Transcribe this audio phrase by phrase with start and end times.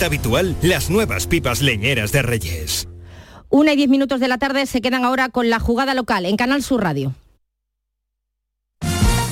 [0.00, 2.88] habitual las nuevas pipas leñeras de Reyes.
[3.48, 6.36] Una y diez minutos de la tarde se quedan ahora con la jugada local en
[6.36, 7.14] Canal Sur Radio.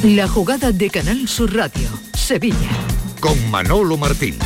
[0.02, 2.70] La jugada de Canal Sur Radio, Sevilla.
[3.20, 4.36] Con Manolo Martín.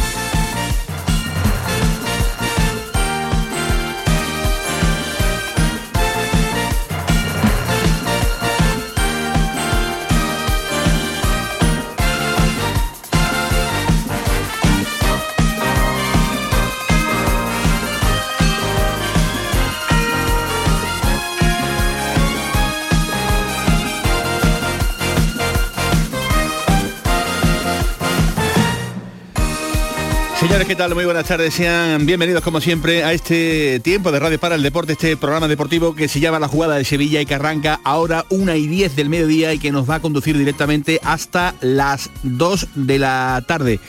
[30.44, 30.94] Señores, ¿qué tal?
[30.94, 31.54] Muy buenas tardes.
[31.54, 35.94] Sean bienvenidos como siempre a este tiempo de Radio para el Deporte, este programa deportivo
[35.94, 39.08] que se llama La Jugada de Sevilla y que arranca ahora una y 10 del
[39.08, 43.80] mediodía y que nos va a conducir directamente hasta las 2 de la tarde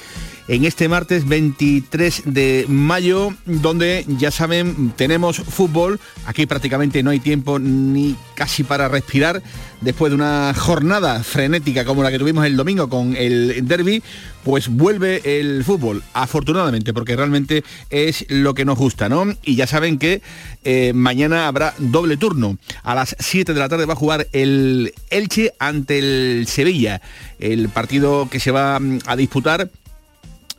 [0.48, 6.00] en este martes 23 de mayo, donde ya saben, tenemos fútbol.
[6.26, 9.42] Aquí prácticamente no hay tiempo ni casi para respirar.
[9.86, 14.02] Después de una jornada frenética como la que tuvimos el domingo con el derby,
[14.44, 19.28] pues vuelve el fútbol, afortunadamente, porque realmente es lo que nos gusta, ¿no?
[19.44, 20.24] Y ya saben que
[20.64, 22.58] eh, mañana habrá doble turno.
[22.82, 27.00] A las 7 de la tarde va a jugar el Elche ante el Sevilla,
[27.38, 29.70] el partido que se va mm, a disputar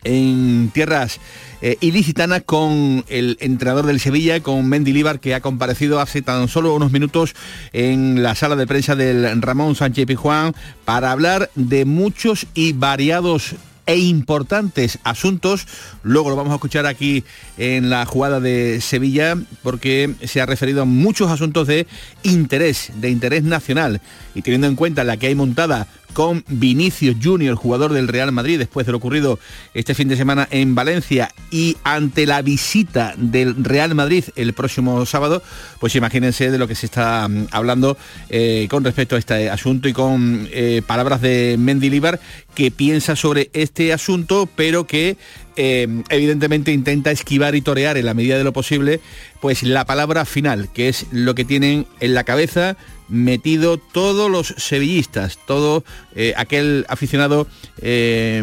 [0.06, 1.20] en tierras
[1.62, 6.48] eh, ilicitanas con el entrenador del Sevilla, con Mendy Líbar, que ha comparecido hace tan
[6.48, 7.34] solo unos minutos
[7.72, 13.56] en la sala de prensa del Ramón Sánchez Pijuán para hablar de muchos y variados
[13.86, 15.66] e importantes asuntos.
[16.02, 17.24] Luego lo vamos a escuchar aquí
[17.56, 21.86] en la jugada de Sevilla porque se ha referido a muchos asuntos de
[22.22, 24.00] interés, de interés nacional.
[24.34, 28.58] Y teniendo en cuenta la que hay montada con Vinicius Junior, jugador del Real Madrid,
[28.58, 29.38] después de lo ocurrido
[29.74, 35.04] este fin de semana en Valencia y ante la visita del Real Madrid el próximo
[35.04, 35.42] sábado,
[35.78, 37.98] pues imagínense de lo que se está mm, hablando
[38.30, 42.18] eh, con respecto a este asunto y con eh, palabras de Mendy Libar
[42.56, 45.16] que piensa sobre este asunto, pero que
[45.56, 49.00] eh, evidentemente intenta esquivar y torear en la medida de lo posible,
[49.40, 52.76] pues la palabra final, que es lo que tienen en la cabeza
[53.08, 55.84] metido todos los sevillistas, todo
[56.14, 57.46] eh, aquel aficionado
[57.80, 58.42] eh,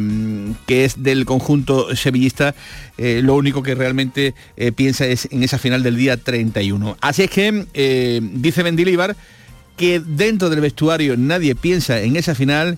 [0.65, 2.55] que es del conjunto sevillista,
[2.97, 4.33] eh, lo único que realmente
[4.75, 6.97] piensa es en esa final del día 31.
[7.01, 9.15] Así es que dice Mendilibar
[9.75, 12.77] que dentro del vestuario nadie piensa en esa final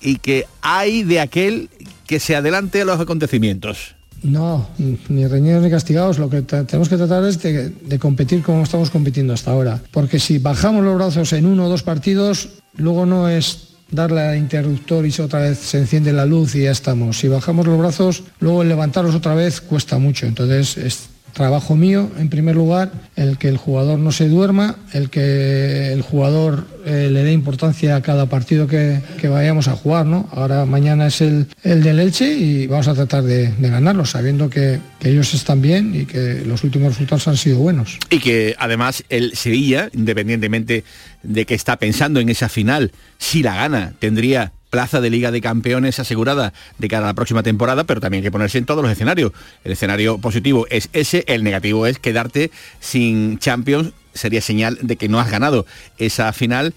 [0.00, 1.68] y que hay de aquel
[2.06, 3.96] que se adelante a los acontecimientos.
[4.22, 4.68] No,
[5.08, 6.18] ni reñidos ni castigados.
[6.18, 9.80] Lo que tenemos que tratar es de, competir como estamos compitiendo hasta ahora.
[9.90, 14.38] Porque si bajamos los brazos en uno o dos partidos, luego no es darle al
[14.38, 17.18] interruptor y otra vez se enciende la luz y ya estamos.
[17.18, 20.26] Si bajamos los brazos, luego el levantarlos otra vez cuesta mucho.
[20.26, 25.10] Entonces es trabajo mío, en primer lugar, el que el jugador no se duerma, el
[25.10, 30.30] que el jugador eh, le dé importancia a cada partido que, vayamos a jugar, ¿no?
[30.32, 34.80] Ahora mañana es el, el del Elche y vamos a tratar de, ganarlo, sabiendo que,
[34.98, 37.98] que, ellos están bien y que los últimos resultados han sido buenos.
[38.08, 40.84] Y que además el Sevilla, independientemente
[41.22, 45.40] de que está pensando en esa final, si la gana, tendría plaza de Liga de
[45.40, 48.82] Campeones asegurada de cara a la próxima temporada, pero también hay que ponerse en todos
[48.82, 49.32] los escenarios.
[49.64, 52.50] El escenario positivo es ese, el negativo es quedarte
[52.80, 55.66] sin Champions sería señal de que no has ganado
[55.98, 56.74] esa final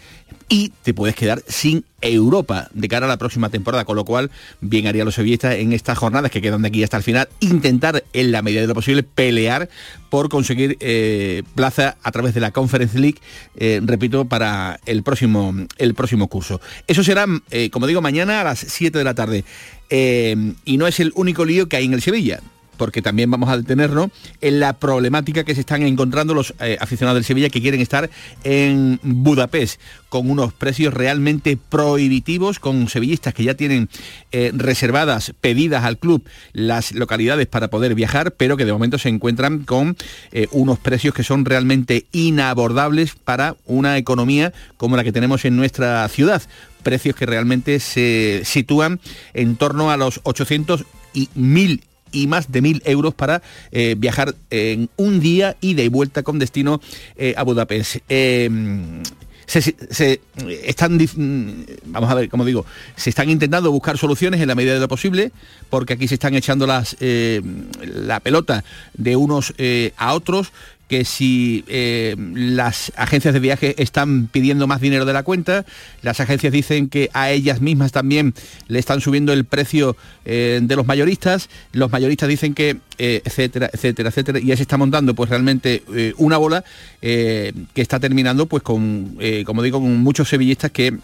[0.49, 4.31] y te puedes quedar sin Europa de cara a la próxima temporada, con lo cual
[4.61, 8.03] bien haría los sevillistas en estas jornadas que quedan de aquí hasta el final, intentar
[8.13, 9.69] en la medida de lo posible pelear
[10.09, 13.19] por conseguir eh, plaza a través de la Conference League,
[13.57, 16.59] eh, repito, para el próximo, el próximo curso.
[16.87, 19.45] Eso será, eh, como digo, mañana a las 7 de la tarde.
[19.91, 22.41] y no es el único lío que hay en el Sevilla
[22.79, 24.09] porque también vamos a detenernos
[24.39, 28.09] en la problemática que se están encontrando los eh, aficionados del Sevilla que quieren estar
[28.45, 33.89] en Budapest con unos precios realmente prohibitivos, con sevillistas que ya tienen
[34.31, 36.23] eh, reservadas, pedidas al club
[36.53, 39.97] las localidades para poder viajar, pero que de momento se encuentran con
[40.31, 45.57] eh, unos precios que son realmente inabordables para una economía como la que tenemos en
[45.57, 46.41] nuestra ciudad.
[46.81, 49.01] Precios que realmente se sitúan
[49.33, 53.41] en torno a los 800 y 1000 y más de mil euros para
[53.71, 56.81] eh, viajar en un día ida y vuelta con destino
[57.15, 57.97] eh, a Budapest.
[58.09, 59.01] Em,
[59.45, 60.21] se,
[60.63, 62.65] están, mm, vamos a ver, como digo,
[62.95, 65.31] se están intentando buscar soluciones en la medida de lo posible,
[65.71, 67.41] porque aquí se están echando las, eh,
[67.81, 68.63] la pelota
[68.93, 69.55] de unos
[69.97, 70.51] a otros
[70.89, 75.63] que si eh, las agencias de viaje están pidiendo más dinero de la cuenta,
[76.01, 78.33] las agencias dicen que a ellas mismas también
[78.67, 79.95] le están subiendo el precio
[80.25, 84.63] eh, de los mayoristas, los mayoristas dicen que, eh, etcétera, etcétera, etcétera, y ya se
[84.63, 85.83] está montando pues realmente
[86.17, 86.63] una bola
[87.01, 90.97] que está terminando pues con, como digo, con muchos sevillistas que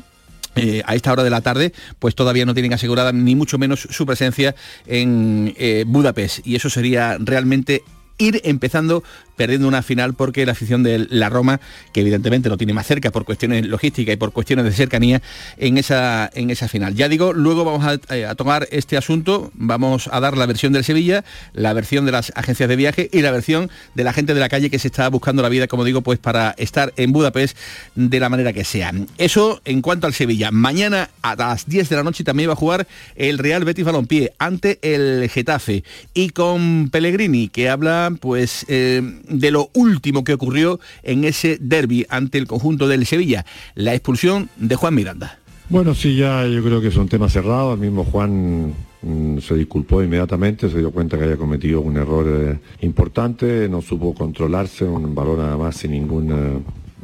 [0.85, 4.05] a esta hora de la tarde, pues todavía no tienen asegurada ni mucho menos su
[4.05, 4.55] presencia
[4.87, 5.53] en
[5.85, 6.45] Budapest.
[6.47, 7.83] Y eso sería realmente
[8.17, 9.03] ir empezando
[9.35, 11.59] perdiendo una final porque la afición de la Roma,
[11.93, 15.21] que evidentemente lo tiene más cerca por cuestiones logísticas y por cuestiones de cercanía,
[15.57, 16.95] en esa, en esa final.
[16.95, 20.83] Ya digo, luego vamos a, eh, tomar este asunto, vamos a dar la versión del
[20.83, 21.23] Sevilla,
[21.53, 24.49] la versión de las agencias de viaje y la versión de la gente de la
[24.49, 27.57] calle que se está buscando la vida, como digo, pues para estar en Budapest
[27.95, 28.91] de la manera que sea.
[29.17, 30.51] Eso en cuanto al Sevilla.
[30.51, 34.33] Mañana a las 10 de la noche también va a jugar el Real Betis Balompié
[34.37, 35.83] ante el Getafe
[36.13, 38.65] y con Pellegrini, que habla pues...
[38.67, 43.45] Eh, de lo último que ocurrió en ese derby ante el conjunto del Sevilla,
[43.75, 45.39] la expulsión de Juan Miranda.
[45.69, 47.73] Bueno, sí, ya yo creo que es un tema cerrado.
[47.73, 52.25] El mismo Juan mm, se disculpó inmediatamente, se dio cuenta que había cometido un error
[52.27, 55.93] eh, importante, no supo controlarse, un balón además sin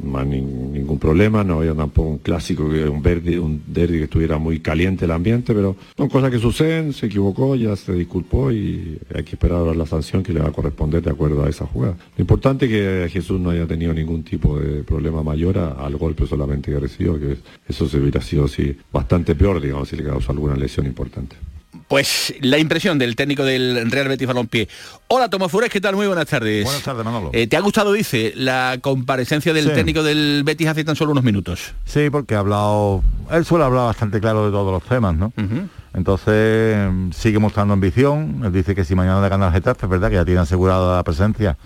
[0.02, 4.60] ninguna ningún problema, no había tampoco un clásico, un verde, un derby que estuviera muy
[4.60, 9.22] caliente el ambiente, pero son cosas que suceden, se equivocó, ya se disculpó y hay
[9.22, 11.96] que esperar ahora la sanción que le va a corresponder de acuerdo a esa jugada.
[12.16, 16.26] Lo importante es que Jesús no haya tenido ningún tipo de problema mayor al golpe
[16.26, 17.36] solamente que recibió, que
[17.68, 21.36] eso se hubiera sido así bastante peor, digamos, si le causó alguna lesión importante.
[21.88, 24.68] Pues la impresión del técnico del Real Betis Balompié.
[25.08, 25.96] Hola, Tomás Fures, ¿qué tal?
[25.96, 26.64] Muy buenas tardes.
[26.64, 27.30] Buenas tardes, Manolo.
[27.32, 31.24] Eh, ¿Te ha gustado, dice, la comparecencia del técnico del Betis hace tan solo unos
[31.24, 31.72] minutos?
[31.84, 33.02] Sí, porque ha hablado...
[33.30, 35.32] Él suele hablar bastante claro de todos los temas, ¿no?
[35.94, 36.76] Entonces,
[37.14, 38.42] sigue mostrando ambición.
[38.44, 40.96] Él dice que si mañana le gana el Getafe, es verdad que ya tiene asegurada
[40.96, 41.56] la presencia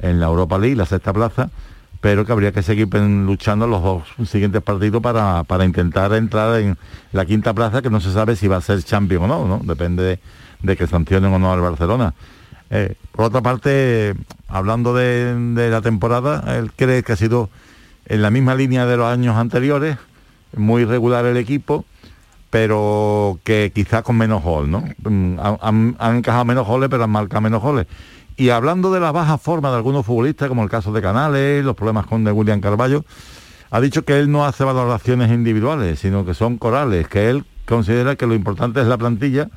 [0.00, 1.50] en la Europa League, la sexta plaza,
[2.00, 6.78] pero que habría que seguir luchando los dos siguientes partidos para, intentar entrar en
[7.12, 9.60] la quinta plaza, que no se sabe si va a ser champion o no, ¿no?
[9.64, 10.20] Depende
[10.62, 12.14] de, que sancionen o no al Barcelona.
[12.70, 14.14] Eh, por otra parte,
[14.46, 17.50] hablando de, la temporada, él cree que ha sido
[18.06, 19.98] en la misma línea de los años anteriores,
[20.56, 21.84] muy regular el equipo,
[22.50, 24.84] pero que quizás con menos gol, ¿no?
[25.02, 25.38] Mm,
[25.98, 27.86] han encajado menos goles, pero han marcado menos goles.
[28.38, 31.74] Y hablando de la baja forma de algunos futbolistas, como el caso de Canales, los
[31.74, 33.04] problemas con de William Carballo,
[33.68, 38.14] ha dicho que él no hace valoraciones individuales, sino que son corales, que él considera
[38.14, 39.48] que lo importante es la plantilla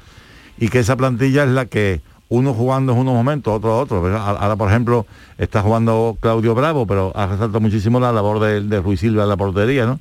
[0.57, 4.17] y que esa plantilla es la que uno jugando en unos momentos, otro otro.
[4.17, 5.05] Ahora, por ejemplo,
[5.37, 9.29] está jugando Claudio Bravo, pero ha resaltado muchísimo la labor de, de Ruiz Silva en
[9.29, 9.99] la portería, ¿no?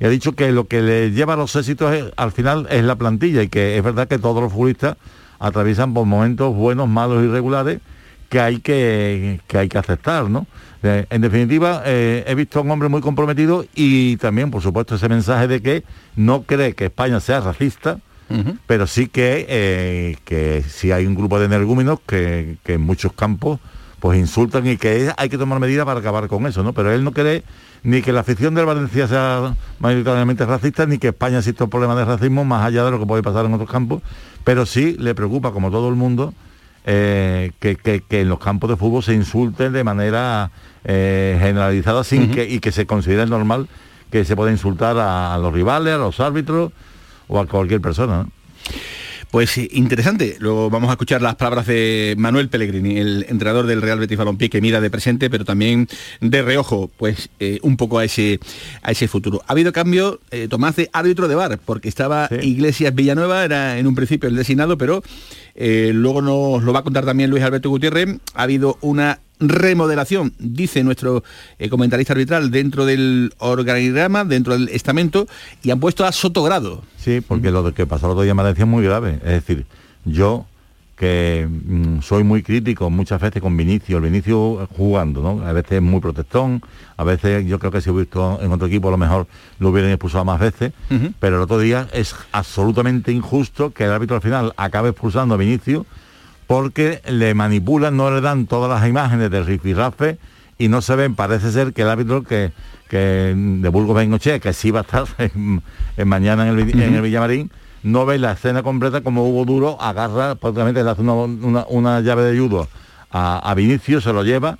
[0.00, 2.96] Y ha dicho que lo que le lleva a los éxitos al final es la
[2.96, 4.98] plantilla y que es verdad que todos los futbolistas
[5.38, 7.80] atraviesan por momentos buenos, malos, irregulares
[8.28, 10.46] que hay que, hay que aceptar, ¿no?
[10.82, 14.94] Eh, en definitiva, eh, he visto a un hombre muy comprometido y también, por supuesto,
[14.94, 15.84] ese mensaje de que
[16.14, 17.98] no cree que España sea racista,
[18.66, 23.58] pero sí que, eh, que si hay un grupo de energúmenos que, en muchos campos
[24.00, 26.72] pues insultan y que hay que tomar medidas para acabar con eso, ¿no?
[26.72, 27.42] Pero él no cree
[27.82, 31.96] ni que la afición del Valencia sea mayoritariamente racista, ni que España exista un problema
[31.96, 34.02] de racismo más allá de lo que puede pasar en otros campos,
[34.44, 36.32] pero sí le preocupa, como todo el mundo,
[36.90, 40.50] eh, que, en los campos de fútbol se insulten de manera
[40.84, 43.68] eh, generalizada sin que, y que se considere normal
[44.10, 46.72] que se pueda insultar a, los rivales, a los árbitros
[47.28, 48.26] o a cualquier persona.
[49.30, 50.36] Pues interesante.
[50.38, 54.48] Luego vamos a escuchar las palabras de Manuel Pellegrini, el entrenador del Real Betis Balompié,
[54.48, 55.86] que mira de presente, pero también
[56.20, 58.40] de reojo, pues eh, un poco a ese,
[58.82, 59.42] a ese futuro.
[59.46, 63.94] Ha habido cambio, Tomás, de árbitro de bar, porque estaba Iglesias Villanueva, era en un
[63.94, 65.02] principio el designado, pero
[65.60, 68.20] eh, luego nos lo va a contar también Luis Alberto Gutiérrez.
[68.34, 71.22] Ha habido una remodelación, dice nuestro
[71.58, 75.26] eh, comentarista arbitral, dentro del organigrama, dentro del estamento,
[75.62, 76.82] y han puesto a Sotogrado.
[76.96, 79.20] Sí, porque lo que pasó el otro día me parecía muy grave.
[79.24, 79.66] Es decir,
[80.04, 80.46] yo
[80.98, 85.46] que mm, soy muy crítico muchas veces con Vinicio, el Vinicio jugando, ¿no?
[85.46, 86.60] A veces es muy protestón,
[86.96, 89.28] a veces yo creo que si hubiera visto en otro equipo a lo mejor
[89.60, 90.72] lo hubieran expulsado más veces,
[91.20, 95.38] pero el otro día es absolutamente injusto que el árbitro al final acabe expulsando a
[95.38, 95.86] Vinicio
[96.48, 100.18] porque le manipulan, no le dan todas las imágenes de rifirrafe
[100.58, 102.52] y no se ven, parece ser que el árbitro que,
[102.88, 105.06] que de Burgos Bengoche, que sí va a estar
[106.04, 107.50] mañana en el, en el Villamarín,
[107.82, 112.38] no ve la escena completa como Hugo Duro agarra, prácticamente le hace una, llave de
[112.38, 112.66] judo
[113.10, 114.58] a, a, Vinicio, se lo lleva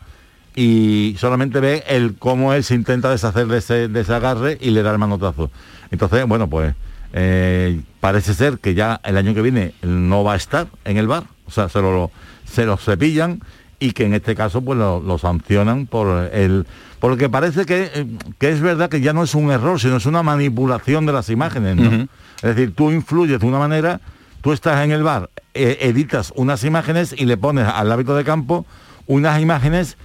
[0.55, 3.59] y solamente ve el cómo él se intenta deshacer de
[4.01, 5.51] ese, agarre y le da el manotazo.
[5.91, 6.75] Entonces, bueno, pues
[7.15, 11.07] eh, parece ser que ya el año que viene no va a estar en el
[11.07, 12.11] bar, o sea, se lo,
[12.45, 13.41] se lo cepillan
[13.81, 16.67] y que en este caso pues lo, sancionan por el
[17.01, 18.07] porque parece que, eh,
[18.39, 21.31] que, es verdad que ya no es un error, sino es una manipulación de las
[21.31, 22.09] imágenes.
[22.43, 24.01] Es decir, tú influyes de una manera,
[24.41, 28.25] tú estás en el bar, eh, editas unas imágenes y le pones al hábito de
[28.25, 28.67] campo
[29.07, 29.97] unas imágenes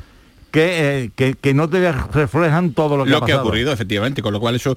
[0.54, 4.22] eh, que, que, no te reflejan todo lo que, lo ha, que ha ocurrido, efectivamente,
[4.22, 4.76] con lo cual eso,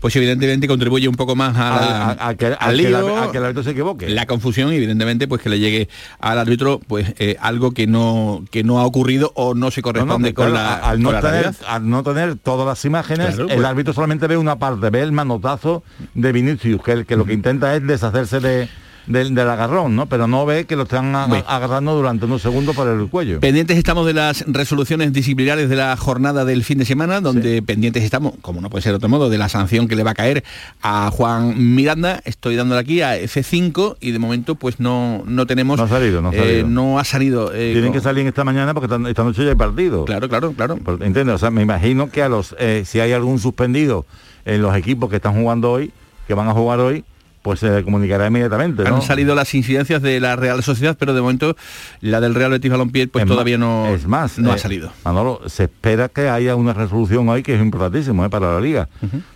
[0.00, 4.08] pues evidentemente contribuye un poco más a, que, al lío, que el árbitro se equivoque.
[4.08, 5.88] La confusión, evidentemente, pues que le llegue
[6.20, 10.34] al árbitro pues eh, algo que no que no ha ocurrido o no se corresponde
[10.34, 13.64] con, la, al no tener, Al no tener todas las imágenes, el pues.
[13.64, 15.82] árbitro solamente ve una parte, ve el manotazo
[16.14, 18.68] de Vinicius, que, que lo que intenta es deshacerse de
[19.08, 20.06] del, agarrón, ¿no?
[20.06, 23.40] Pero no ve que lo están agarrando durante unos segundos por el cuello.
[23.40, 28.04] Pendientes estamos de las resoluciones disciplinarias de la jornada del fin de semana, donde pendientes
[28.04, 30.14] estamos, como no puede ser de otro modo, de la sanción que le va a
[30.14, 30.44] caer
[30.82, 32.20] a Juan Miranda.
[32.24, 35.78] Estoy dándole aquí a F5 y de momento pues no, no tenemos...
[35.78, 36.48] No ha salido, no ha salido.
[36.48, 39.56] Eh, no ha salido eh, Tienen que salir esta mañana porque esta noche ya hay
[39.56, 40.04] partido.
[40.04, 40.78] Claro, claro, claro.
[41.00, 41.34] ¿Entiendes?
[41.34, 44.06] O sea, me imagino que a los eh, si hay algún suspendido
[44.44, 45.92] en los equipos que están jugando hoy,
[46.26, 47.04] que van a jugar hoy,
[47.48, 48.86] pues se comunicará inmediatamente.
[48.86, 51.56] Han salido las incidencias de la Real Sociedad, pero de momento
[52.02, 54.92] la del Real Betis Balompié pues todavía no, es más, no ha eh, salido.
[55.02, 58.90] Manolo, se espera que haya una resolución hoy que es importantísimo eh, para la Liga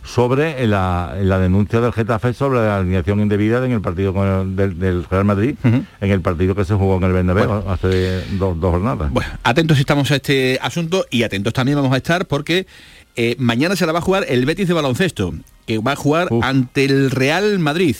[0.05, 4.13] sobre la, denuncia del Getafe sobre la alineación indebida en el partido
[4.45, 9.11] del, Real Madrid, en el partido que se jugó en el Bernabéu hace dos, jornadas.
[9.11, 12.67] Bueno, atentos estamos a este asunto y atentos también vamos a estar porque
[13.17, 15.33] eh, mañana se la va a jugar el Betis de baloncesto
[15.67, 17.97] que va a jugar ante el Real Madrid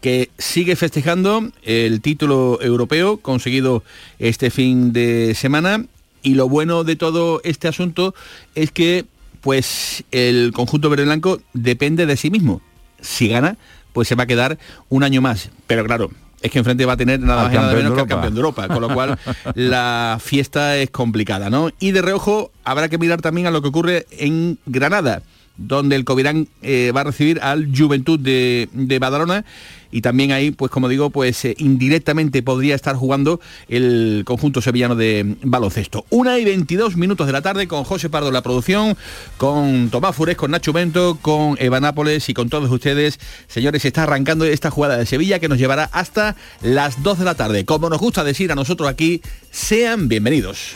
[0.00, 3.82] que sigue festejando el título europeo conseguido
[4.18, 5.86] este fin de semana
[6.22, 8.14] y lo bueno de todo este asunto
[8.54, 9.06] es que
[9.40, 12.60] pues el conjunto verde blanco depende de sí mismo.
[13.00, 13.56] Si gana,
[13.94, 14.58] pues se va a quedar
[14.90, 15.50] un año más.
[15.66, 16.10] Pero claro,
[16.42, 18.40] es que enfrente va a tener nada más y nada menos que el campeón de
[18.40, 19.18] Europa, con lo cual
[19.54, 21.70] la fiesta es complicada, ¿no?
[21.78, 25.22] Y de reojo habrá que mirar también a lo que ocurre en Granada
[25.56, 28.68] donde el Covirán eh, va a recibir al Juventud de,
[29.00, 29.44] Badalona
[29.92, 34.96] y también ahí, pues como digo, pues eh, indirectamente podría estar jugando el conjunto sevillano
[34.96, 36.04] de baloncesto.
[36.10, 38.96] Una y 22 minutos de la tarde con José Pardo la producción,
[39.36, 43.20] con Tomás Fures, con Nacho Bento, con Eva Nápoles y con todos ustedes.
[43.46, 47.36] Señores, está arrancando esta jugada de Sevilla que nos llevará hasta las 2 de la
[47.36, 47.64] tarde.
[47.64, 50.72] Como nos gusta decir a nosotros aquí, sean bienvenidos.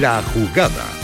[0.00, 1.03] La jugada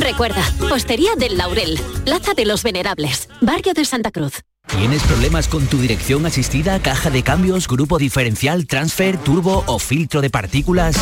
[0.00, 4.40] Recuerda, Postería del Laurel, Plaza de los Venerables, Barrio de Santa Cruz.
[4.66, 10.22] ¿Tienes problemas con tu dirección asistida, caja de cambios, grupo diferencial, transfer, turbo o filtro
[10.22, 10.96] de partículas?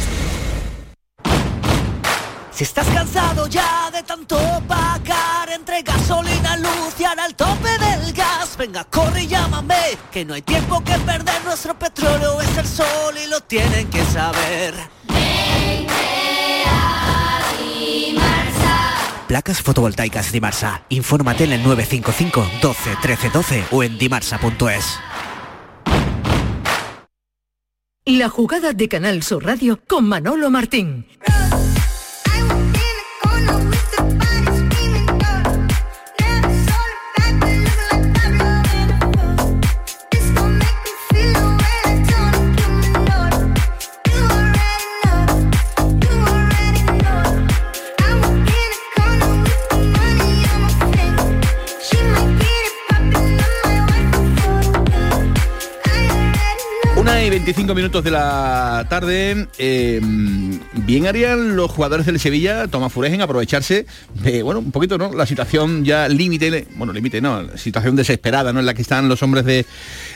[2.55, 8.13] Si estás cansado ya de tanto pagar entre gasolina, luz y ahora al tope del
[8.13, 12.67] gas, venga, corre y llámame, que no hay tiempo que perder, nuestro petróleo es el
[12.67, 14.75] sol y lo tienen que saber.
[19.27, 20.83] Placas fotovoltaicas Dimarsa.
[20.89, 24.99] Infórmate en el 955 12 13 12 o en dimarsa.es.
[28.05, 31.07] La jugada de Canal Sur Radio con Manolo Martín.
[57.05, 59.47] Y 25 minutos de la tarde.
[59.57, 59.99] eh,
[60.85, 63.85] bien harían los jugadores del Sevilla, Tomás Furez, en aprovecharse
[64.23, 65.13] de, bueno, un poquito, ¿no?
[65.13, 68.59] La situación ya límite, bueno, límite, no, situación desesperada, ¿no?
[68.59, 69.65] En la que están los hombres de,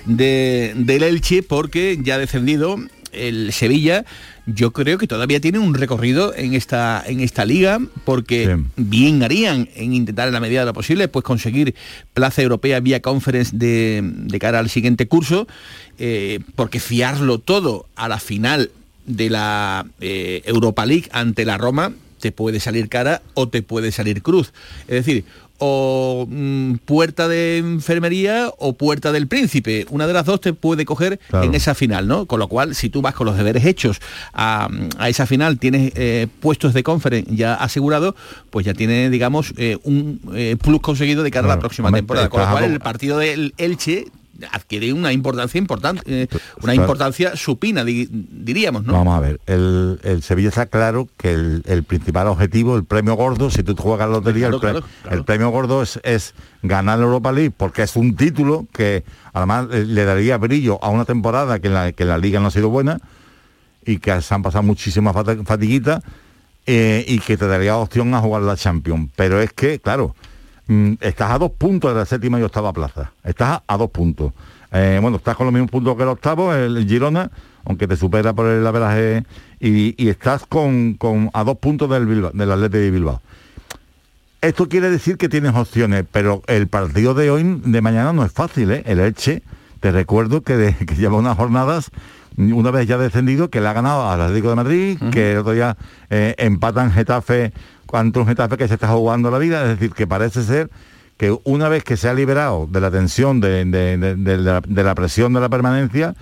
[0.05, 2.77] de- del Elche, porque ya ha descendido
[3.17, 4.05] el Sevilla.
[4.45, 9.67] Yo creo que todavía tiene un recorrido en esta, en esta liga, porque bien harían
[9.75, 11.75] en intentar en la medida de lo posible pues conseguir
[12.13, 15.47] plaza europea vía conference de, de cara al siguiente curso,
[15.99, 18.71] eh, porque fiarlo todo a la final
[19.05, 23.91] de la eh, Europa League ante la Roma te puede salir cara o te puede
[23.91, 24.53] salir cruz.
[24.87, 25.23] Es decir,
[25.59, 29.85] o mm, puerta de enfermería o puerta del príncipe.
[29.89, 31.45] Una de las dos te puede coger Claro.
[31.45, 32.25] en esa final, ¿no?
[32.25, 33.99] Con lo cual, si tú vas con los deberes hechos
[34.33, 38.15] a, a esa final, tienes eh, puestos de conference ya asegurados,
[38.49, 42.01] pues ya tienes, digamos, eh, un eh, plus conseguido de cara a la próxima Hombre,
[42.01, 42.29] temporada.
[42.29, 44.05] Con lo cual, el partido del Elche
[44.51, 46.27] adquiere una importancia importante, eh,
[46.57, 46.81] una claro.
[46.81, 48.93] importancia supina, di- diríamos, ¿no?
[48.93, 53.15] Vamos a ver, el, el Sevilla está claro que el, el principal objetivo, el premio
[53.15, 55.17] gordo, si tú juegas la lotería, Claro, el, pre- claro, claro.
[55.17, 59.03] el premio gordo es, es ganar la Europa League, porque es un título que
[59.33, 62.69] además le daría brillo a una temporada que la, que la liga no ha sido
[62.69, 62.99] buena
[63.85, 65.15] y que se han pasado muchísimas
[65.45, 66.03] fatiguitas
[66.65, 69.09] eh, y que te daría opción a jugar la Champions.
[69.15, 70.15] Pero es que, claro,
[71.01, 73.11] estás a dos puntos de la séptima y octava plaza.
[73.23, 74.33] Estás a dos puntos.
[74.71, 77.31] Eh, bueno, estás con los mismos puntos que el octavo, el Girona,
[77.65, 79.23] aunque te supera por el averaje,
[79.59, 83.21] y, y estás con, con- a dos puntos del, Bilbao, del Atlético de Bilbao.
[84.41, 88.31] Esto quiere decir que tienes opciones, pero el partido de hoy, de mañana, no es
[88.31, 88.83] fácil, ¿eh?
[88.85, 89.41] El Elche,
[89.79, 91.89] te recuerdo que, de- que lleva unas jornadas,
[92.37, 95.53] una vez ya descendido, que le ha ganado al Atlético de Madrid, que el otro
[95.53, 95.75] día
[96.11, 97.51] eh, empatan Getafe
[97.87, 100.69] contra un Getafe que se está jugando la vida, es decir, que parece ser
[101.17, 105.39] que una vez que se ha liberado de la tensión, de, de- la, presión de
[105.39, 106.13] la permanencia,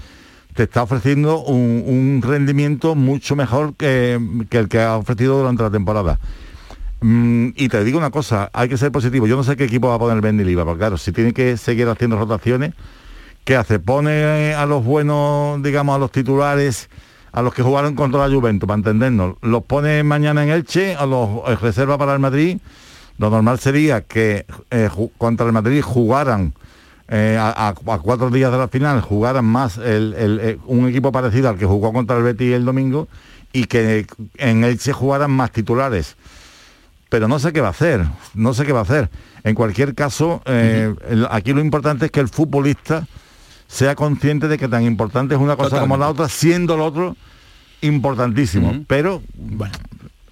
[0.54, 4.18] te está ofreciendo un, rendimiento mucho mejor que,
[4.50, 6.18] que el que ha ofrecido durante la temporada.
[7.02, 9.28] Mm, y te digo una cosa, hay que ser positivo.
[9.28, 11.88] Yo no sé qué equipo va a poner Mendilibar, porque claro, si tiene que seguir
[11.90, 12.74] haciendo rotaciones,
[13.44, 13.80] ¿qué hace?
[13.80, 16.90] Pone a los buenos, digamos, a los titulares,
[17.36, 21.06] a los que jugaron contra la Juventus, para entendernos, los pone mañana en Elche, a
[21.06, 22.58] los eh, reserva para el Madrid.
[23.18, 26.54] Lo normal sería que eh, contra el Madrid jugaran
[27.08, 31.58] eh, a, cuatro días de la final, jugaran más el- el- un equipo parecido al
[31.58, 33.08] que jugó contra el Betis el domingo
[33.54, 36.16] y que en Elche jugaran más titulares
[37.08, 39.10] pero no sé qué va a hacer, no sé qué va a hacer.
[39.44, 40.94] En cualquier caso, eh,
[41.30, 43.08] aquí lo importante es que el futbolista
[43.68, 47.16] sea consciente de que tan importante es una cosa como la otra, siendo lo otro
[47.82, 48.84] importantísimo.
[48.88, 49.74] Pero, bueno,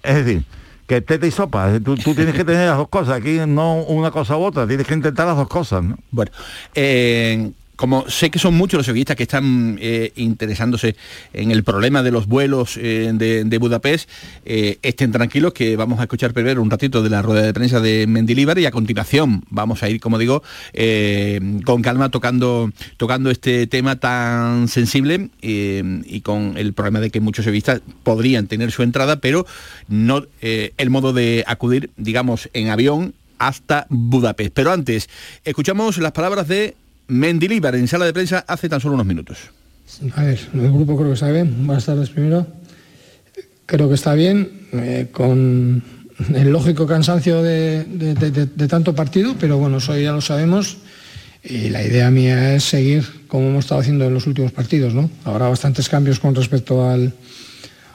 [0.02, 0.44] es decir,
[0.86, 4.10] que teta y sopa, tú, tú tienes que tener las dos cosas, aquí no una
[4.10, 5.82] cosa u otra, tienes que intentar las dos cosas.
[5.82, 5.96] ¿no?
[6.10, 6.30] Bueno,
[6.74, 10.96] eh, como sé que son muchos los seguidistas que están eh, interesándose
[11.32, 14.08] en el problema de los vuelos eh, de, Budapest,
[14.44, 17.80] eh, estén tranquilos que vamos a escuchar primero un ratito de la rueda de prensa
[17.80, 20.42] de Mendilibar y a continuación vamos a ir, como digo,
[21.64, 27.44] con calma tocando, tocando este tema tan sensible y con el problema de que muchos
[27.44, 29.46] seguidistas podrían tener su entrada, pero
[29.88, 34.52] no el modo de acudir, digamos, en avión hasta Budapest.
[34.54, 35.08] Pero antes,
[35.44, 36.76] escuchamos las palabras de
[37.08, 39.38] Mendilibar en sala de prensa hace tan solo unos minutos.
[40.16, 41.66] A ver, el grupo creo que está bien.
[41.66, 42.46] Buenas tardes primero.
[43.66, 45.82] Creo que está bien, eh, con
[46.34, 47.84] el lógico cansancio de,
[48.68, 50.78] tanto partido, pero bueno, eso ya lo sabemos.
[51.42, 55.10] Y la idea mía es seguir como hemos estado haciendo en los últimos partidos, ¿no?
[55.24, 57.12] Habrá bastantes cambios con respecto al,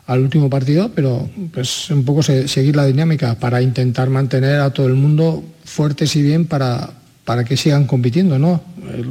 [0.08, 4.88] último partido, pero pues un poco se- seguir la dinámica para intentar mantener a todo
[4.88, 6.92] el mundo fuertes y bien para,
[7.30, 8.60] para que sigan compitiendo, ¿no?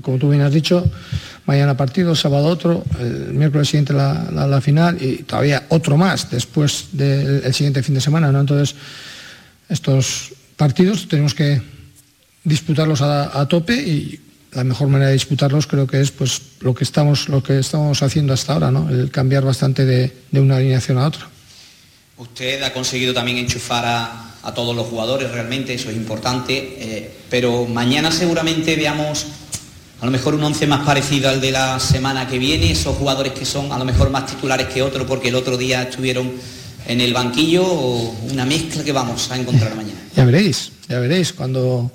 [0.03, 0.83] Como tú bien has dicho,
[1.47, 7.43] mañana partido, sábado otro, el miércoles siguiente la, final y todavía otro más después del
[7.45, 8.41] el siguiente fin de semana, ¿no?
[8.41, 8.75] Entonces,
[9.69, 11.63] estos partidos tenemos que
[12.43, 14.19] disputarlos a, a tope y
[14.51, 18.03] la mejor manera de disputarlos creo que es pues lo que estamos lo que estamos
[18.03, 18.91] haciendo hasta ahora, ¿no?
[18.91, 21.29] El cambiar bastante de, de una alineación a otra.
[22.17, 27.11] Usted ha conseguido también enchufar a, a todos los jugadores, realmente eso es importante, eh,
[27.31, 29.27] pero mañana seguramente veamos
[30.01, 33.33] a lo mejor un once más parecido al de la semana que viene, esos jugadores
[33.33, 36.31] que son a lo mejor más titulares que otro porque el otro día estuvieron
[36.87, 39.99] en el banquillo o una mezcla que vamos a encontrar mañana.
[40.15, 41.91] Ya veréis, ya veréis cuando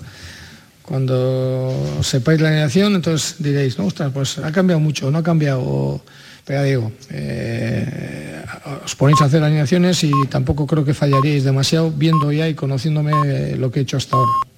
[0.84, 6.02] cuando sepáis la alineación, entonces diréis, no, ostras, pues ha cambiado mucho, no ha cambiado.
[6.46, 8.44] Pero ya digo, eh,
[8.84, 13.56] os ponéis a hacer alineaciones y tampoco creo que fallaríais demasiado viendo ya y conociéndome
[13.56, 14.53] lo que he hecho hasta ahora.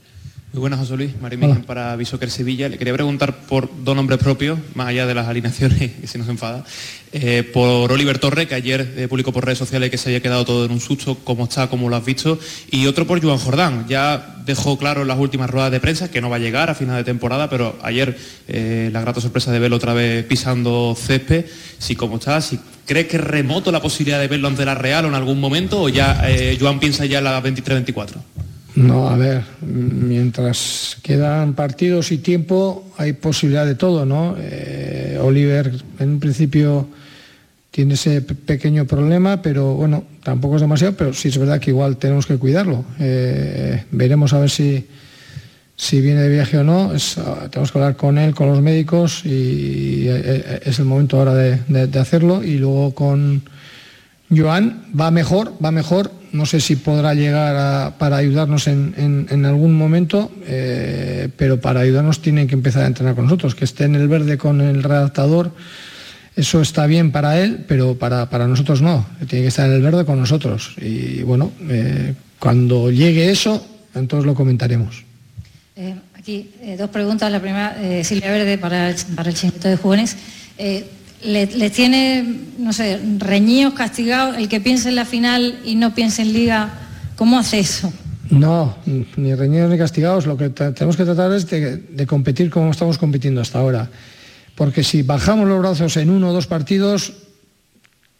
[0.55, 1.11] Muy buenas, José Luis.
[1.19, 2.69] María para Bishoker Sevilla.
[2.69, 6.63] Le quería preguntar por dos nombres propios, más allá de las alineaciones, no se enfada.
[7.11, 10.45] Eh, por Oliver Torre, que ayer eh, publicó por redes sociales que se había quedado
[10.45, 12.39] todo en un susto, cómo está, cómo lo has visto.
[12.71, 13.85] Y otro por Joan Jordán.
[13.89, 16.73] Ya dejó claro en las últimas ruedas de prensa que no va a llegar a
[16.73, 21.47] final de temporada, pero ayer eh, la grata sorpresa de verlo otra vez pisando césped.
[21.79, 25.09] Si cómo está, si crees que remoto la posibilidad de verlo ante la Real o
[25.09, 26.25] en algún momento, o ya
[26.57, 28.34] Joan piensa ya en la 23-24.
[28.75, 34.35] No, a ver, mientras quedan partidos y tiempo hay posibilidad de todo, ¿no?
[34.37, 36.87] Eh, Oliver en principio
[37.71, 41.97] tiene ese pequeño problema, pero bueno, tampoco es demasiado, pero sí es verdad que igual
[41.97, 42.83] tenemos que cuidarlo.
[42.99, 44.85] Eh, veremos a ver si,
[45.77, 46.91] si viene de viaje o no.
[47.17, 51.33] Ah, tenemos que hablar con él, con los médicos y eh, es el momento ahora
[51.33, 52.43] de hacerlo.
[52.43, 53.43] Y luego con
[54.35, 60.31] Joan va mejor, va mejor no sé si podrá llegar para ayudarnos en, algún momento,
[60.45, 64.07] eh, pero para ayudarnos tiene que empezar a entrenar con nosotros, que esté en el
[64.07, 65.51] verde con el redactador.
[66.35, 69.05] Eso está bien para él, pero para, nosotros no.
[69.27, 70.75] Tiene que estar en el verde con nosotros.
[70.81, 75.05] Y bueno, eh, cuando llegue eso, entonces lo comentaremos.
[75.77, 77.31] Eh, aquí dos preguntas.
[77.31, 80.17] La primera, Silvia Verde, para el, para de jóvenes
[81.25, 82.23] le, tiene,
[82.57, 86.73] no sé, reñidos, castigados, el que piense en la final y no piense en liga,
[87.15, 87.91] ¿cómo hace eso?
[88.29, 92.97] No, ni reñidos ni castigados, lo que tenemos que tratar es de, competir como estamos
[92.97, 93.89] compitiendo hasta ahora.
[94.55, 97.13] Porque si bajamos los brazos en uno o dos partidos,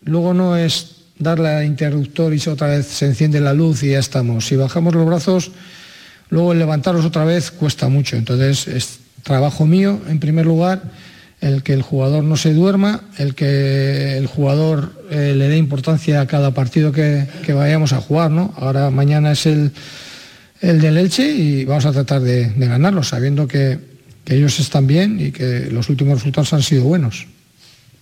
[0.02, 4.00] luego no es darle al interruptor y otra vez se enciende la luz y ya
[4.00, 4.46] estamos.
[4.46, 5.52] Si bajamos los brazos,
[6.30, 8.18] luego el levantarlos otra vez cuesta mucho.
[8.18, 10.84] Entonces es trabajo mío, en primer lugar,
[11.41, 16.21] el que el jugador no se duerma, el que el jugador eh, le dé importancia
[16.21, 18.32] a cada partido que, vayamos a jugar.
[18.32, 18.54] ¿no?
[18.58, 19.71] Ahora mañana es el,
[20.62, 23.95] el del Elche y vamos a tratar de, ganarlo, sabiendo que,
[24.28, 27.28] ellos están bien y que los últimos resultados han sido buenos.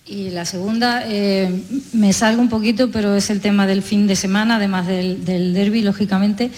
[0.06, 1.50] Y la segunda, eh,
[1.92, 5.52] me salgo un poquito, pero es el tema del fin de semana, además del, del
[5.52, 6.50] derby, lógicamente.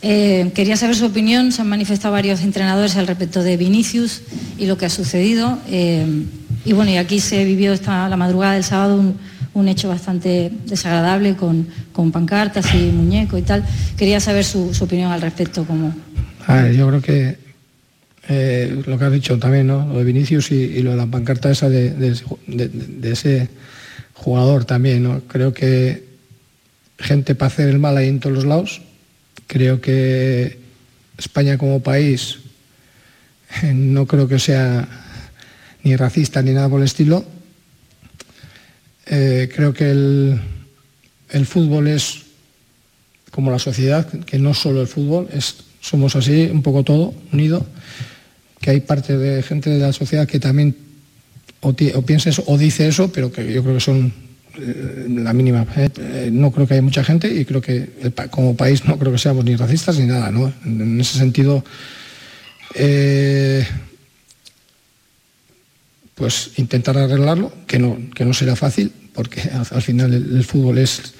[0.00, 4.22] Eh, quería saber su opinión, se han manifestado varios entrenadores al respecto de Vinicius
[4.56, 5.58] y lo que ha sucedido.
[5.68, 6.06] Eh,
[6.64, 9.14] y bueno, y aquí se vivió esta, la madrugada del sábado
[9.54, 11.66] un, hecho bastante desagradable con,
[12.12, 13.64] pancartas y muñecos y tal.
[13.96, 15.64] Quería saber su, opinión al respecto.
[15.64, 15.92] Como...
[16.72, 17.38] yo creo que
[18.28, 19.84] eh, lo que has dicho también, ¿no?
[19.84, 22.14] lo de Vinicius y, lo de la pancarta esa de,
[23.02, 23.48] ese
[24.14, 25.02] jugador también.
[25.02, 25.22] ¿no?
[25.22, 26.04] Creo que
[27.00, 28.82] gente para hacer el mal ahí en todos los lados
[29.48, 30.58] Creo que
[31.16, 32.38] España como país
[33.62, 34.86] eh, no creo que sea
[35.82, 37.24] ni racista ni nada por el estilo.
[39.06, 42.26] Eh, creo que el, fútbol es
[43.30, 47.66] como la sociedad, que no solo el fútbol, es, somos así, un poco todo, unido,
[48.60, 50.76] que hay parte de gente de la sociedad que también
[51.60, 54.27] o, piensa eso o dice eso, pero que yo creo que son
[55.08, 55.66] la mínima.
[55.76, 55.88] ¿eh?
[55.98, 57.88] Eh, no creo que haya mucha gente y creo que
[58.30, 60.30] como país no creo que seamos ni racistas ni nada.
[60.30, 60.52] ¿no?
[60.64, 61.64] En, ese sentido,
[66.14, 69.40] pues intentar arreglarlo, que no, que no será fácil, porque
[69.70, 71.14] al, final el, fútbol es,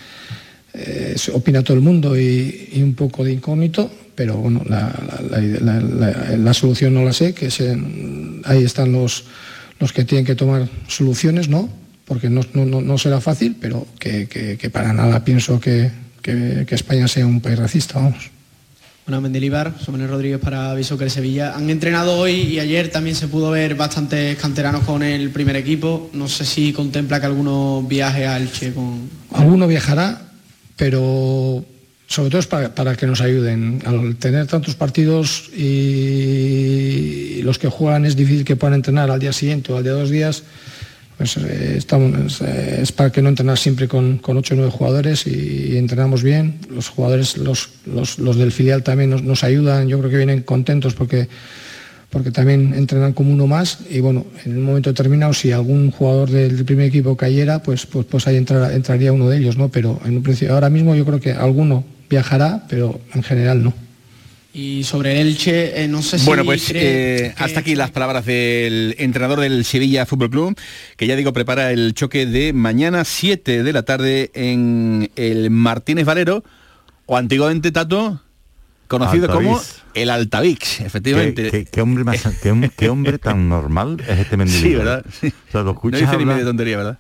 [1.33, 7.13] opina todo el mundo y, un poco de incógnito, pero bueno, la, solución no la
[7.13, 7.49] sé, que
[8.45, 9.25] ahí están los,
[9.79, 11.69] los que tienen que tomar soluciones, ¿no?
[12.09, 15.91] Porque no, será fácil, pero que, para nada pienso que,
[16.71, 18.31] España sea un país racista, vamos.
[19.07, 21.55] Bueno, Mendilibar, Somenes Rodríguez para de Sevilla.
[21.55, 26.11] Han entrenado hoy y ayer también se pudo ver bastantes canteranos con el primer equipo.
[26.13, 29.09] No sé si contempla que alguno viaje a Elche con...
[29.33, 30.21] Alguno viajará,
[30.77, 31.65] pero
[32.07, 33.83] sobre todo es para, para, que nos ayuden.
[33.87, 39.33] Al tener tantos partidos y los que juegan es difícil que puedan entrenar al día
[39.33, 40.43] siguiente o al día de dos días
[41.19, 44.71] pues, eh, estamos, eh, es para que no entrenar siempre con, con 8 o 9
[44.71, 46.61] jugadores y, entrenamos bien.
[46.71, 51.29] Los jugadores, los, los, del filial también nos, ayudan, yo creo que vienen contentos porque,
[52.09, 56.31] porque también entrenan como uno más y bueno, en un momento determinado si algún jugador
[56.31, 59.71] del primer equipo cayera, pues, pues, pues ahí entraría uno de ellos, ¿no?
[59.71, 63.88] Pero en un principio, ahora mismo yo creo que alguno viajará, pero en general no.
[64.53, 66.27] Y sobre Elche, eh, no sé si...
[66.27, 70.59] Bueno, pues eh, hasta aquí las palabras del entrenador del Sevilla Fútbol Club,
[70.97, 76.07] que ya digo, prepara el choque de mañana 7 de la tarde en el Martínez
[76.07, 76.45] Valero,
[77.05, 78.23] o antiguamente Tato,
[78.87, 79.61] conocido como.
[80.03, 81.45] El Altavix, efectivamente.
[81.51, 84.71] ¿Qué, qué- qué hombre más, qué, qué hombre tan normal es este Mendilibar?
[84.71, 85.05] Sí, ¿verdad?
[85.21, 85.27] Sí.
[85.49, 86.11] O sea, lo No escuchas.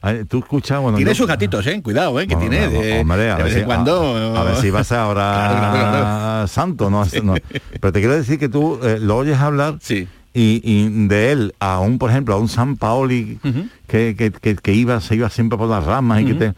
[0.02, 1.80] Ay, Tú escuchas, bueno, tiene yo- sus gatitos, ¿eh?
[1.82, 2.26] Cuidado, ¿eh?
[2.26, 4.16] Que Bueno, tiene de, hombre, a de ver vez si- en cuando...
[4.36, 6.46] A, a ver si vas ahora Claro, claro, claro.
[6.48, 7.04] santo, ¿no?
[7.22, 7.34] no.
[7.80, 10.06] Pero te quiero decir que tú eh, lo oyes hablar Sí.
[10.34, 13.38] y, y de él a un, por ejemplo, a un San Paoli
[13.86, 16.52] que, que, que- que iba, se iba siempre por las ramas y que te...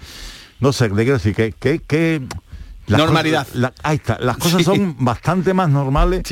[0.61, 2.20] No sé, te quiero decir que, que
[2.90, 3.40] las Normalidad.
[3.46, 4.64] cosas- la- ahí está, las cosas Sí.
[4.64, 6.22] son bastante más normales.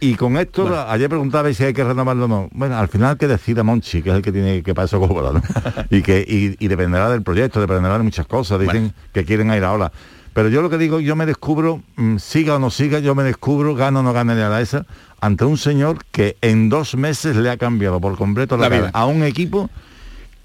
[0.00, 2.48] Y con esto, ayer preguntaba si hay que renovarlo o no.
[2.52, 5.30] Bueno, al final que decida Monchi, que es el que tiene que para eso cobra,
[5.32, 5.40] ¿no?
[5.90, 8.60] y que y, y dependerá del proyecto, dependerá de muchas cosas.
[8.60, 9.90] Dicen que quieren ir ahora.
[10.34, 13.22] Pero yo lo que digo, yo me descubro, mm, siga o no siga, yo me
[13.22, 14.84] descubro, gana o no gana a la esa,
[15.20, 18.90] ante un señor que en dos meses le ha cambiado por completo la, La vida.
[18.92, 19.70] a un equipo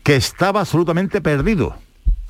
[0.04, 1.76] que estaba absolutamente perdido,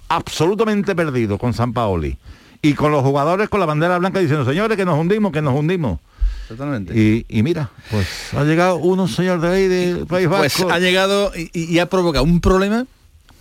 [0.07, 2.17] absolutamente perdido con San Paoli.
[2.61, 5.53] Y con los jugadores con la bandera blanca diciendo, señores, que nos hundimos, que nos
[5.57, 5.99] hundimos.
[6.47, 6.93] Totalmente.
[6.99, 10.71] Y, y mira, pues ha llegado uno, señor de ahí del País Pues Vasco.
[10.71, 12.85] ha llegado y ha provocado un problema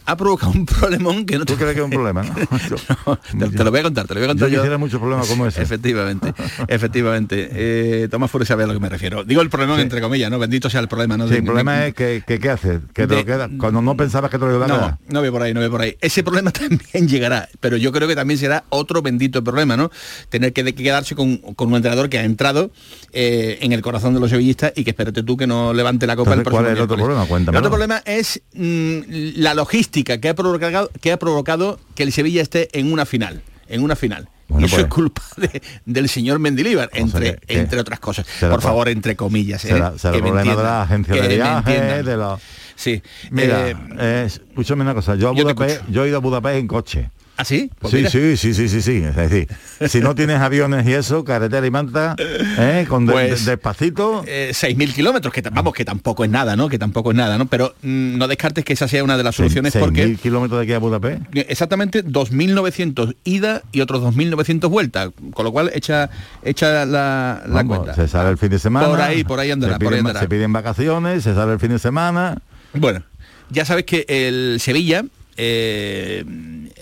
[0.09, 2.23] ha provocado un problemón que no ¿Tú crees que es un problema?
[3.07, 3.17] no?
[3.51, 5.29] te, te lo voy a contar, te lo voy a contar Yo quisiera muchos problemas
[5.29, 5.61] como ese.
[5.63, 6.33] Efectivamente,
[6.69, 7.49] efectivamente.
[7.53, 9.23] Eh, Tomás Fury sabe a lo que me refiero.
[9.25, 10.39] Digo el problemón entre comillas, ¿no?
[10.39, 11.29] Bendito sea el problema, ¿no?
[11.29, 12.81] Sí, el problema es que, que ¿qué haces?
[12.95, 15.21] Que te de- lo queda, cuando no pensabas que te lo iba a No, no
[15.23, 15.95] ve por ahí, no ve por ahí.
[16.01, 19.91] Ese problema también llegará, pero yo creo que también será otro bendito problema, ¿no?
[20.31, 22.71] Tener que, que quedarse con, con un entrenador que ha entrado
[23.13, 26.17] eh, en el corazón de los sevillistas y que espérate tú que no levante la
[26.17, 27.51] copa Entonces, el ¿cuál próximo es el otro problema?
[27.51, 28.99] El otro problema es mm,
[29.37, 33.43] la logística que ha provocado que ha provocado que el Sevilla esté en una final,
[33.69, 34.29] en una final.
[34.49, 38.01] Bueno, y eso pues- es culpa de- del señor Mendilíbar, entre, que- que- entre otras
[38.01, 38.27] cosas.
[38.41, 39.63] Por favor, entre comillas.
[39.67, 39.69] ¿eh?
[39.69, 42.41] Será, Que el me problema de la agencia de viajes, de los...
[42.75, 43.03] Sí.
[43.31, 46.21] Mira, Eh, eh, escúchame una cosa, yo a yo te Budapest, yo he ido a
[46.21, 47.11] Budapest en coche.
[47.41, 47.71] ¿Ah, sí?
[47.79, 48.97] Pues sí, sí, sí, sí, sí, sí.
[49.05, 49.47] Es decir,
[49.89, 52.85] si no tienes aviones y eso, carretera y manta, ¿eh?
[52.89, 54.25] con de- Pues, de- despacito.
[54.27, 56.69] eh, 6.000 kilómetros, que vamos, que tampoco es nada, ¿no?
[56.69, 57.47] Que tampoco es nada, ¿no?
[57.47, 60.59] Pero mm, no descartes que esa sea una de las soluciones seis porque mil kilómetros
[60.59, 61.23] de aquí a Budapest.
[61.33, 66.11] exactamente 2.900 ida y otros 2.900 vuelta, con lo cual echa,
[66.43, 67.95] echa la, la Vamos, cuenta.
[67.95, 68.89] Se sale el fin de semana.
[68.89, 70.21] Por ahí, por ahí andará, se por ahí piden, andará.
[70.21, 72.39] se piden vacaciones, se sale el fin de semana.
[72.73, 73.05] Bueno,
[73.51, 75.05] ya sabes que el Sevilla
[75.37, 76.25] eh,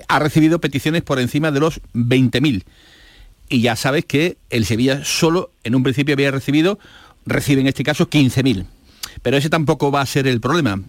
[0.08, 2.64] ha recibido peticiones por encima de los 20.000.
[3.48, 6.78] Y ya sabes que el Sevilla solo en un principio había recibido,
[7.24, 8.66] recibe en este caso 15.000.
[9.22, 10.80] Pero ese tampoco va a ser el problema,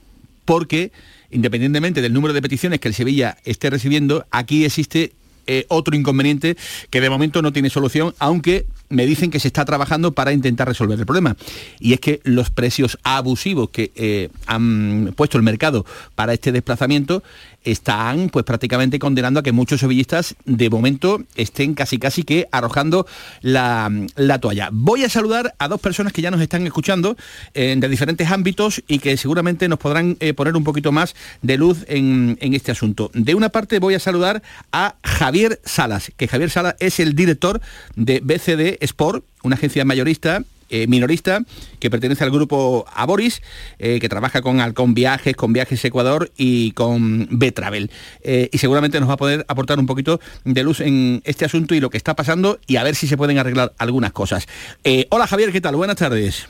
[0.46, 0.92] porque
[1.32, 5.14] independientemente del número de peticiones que el Sevilla esté recibiendo, aquí existe
[5.46, 6.58] eh, otro inconveniente
[6.90, 10.68] que de momento no tiene solución, aunque me dicen que se está trabajando para intentar
[10.68, 11.36] resolver el problema.
[11.80, 17.24] Y es que los precios abusivos que eh, han puesto el mercado para este desplazamiento
[17.64, 23.06] están pues prácticamente condenando a que muchos sevillistas de momento estén casi casi que arrojando
[23.42, 24.70] la, la toalla.
[24.72, 27.18] Voy a saludar a dos personas que ya nos están escuchando
[27.54, 31.58] eh, de diferentes ámbitos y que seguramente nos podrán eh, poner un poquito más de
[31.58, 33.12] luz en, en este asunto.
[33.14, 37.60] De una parte voy a saludar a Javier Salas, que Javier Salas es el director
[37.96, 41.44] de BCD Sport, una agencia mayorista eh, minorista
[41.80, 43.42] que pertenece al grupo Aboris,
[43.80, 47.90] eh, que trabaja con Halcón Viajes, con Viajes Ecuador y con Betravel.
[48.22, 51.74] Eh, y seguramente nos va a poder aportar un poquito de luz en este asunto
[51.74, 54.46] y lo que está pasando y a ver si se pueden arreglar algunas cosas.
[54.84, 55.78] Eh, hola Javier, ¿qué tal?
[55.78, 56.50] Buenas tardes.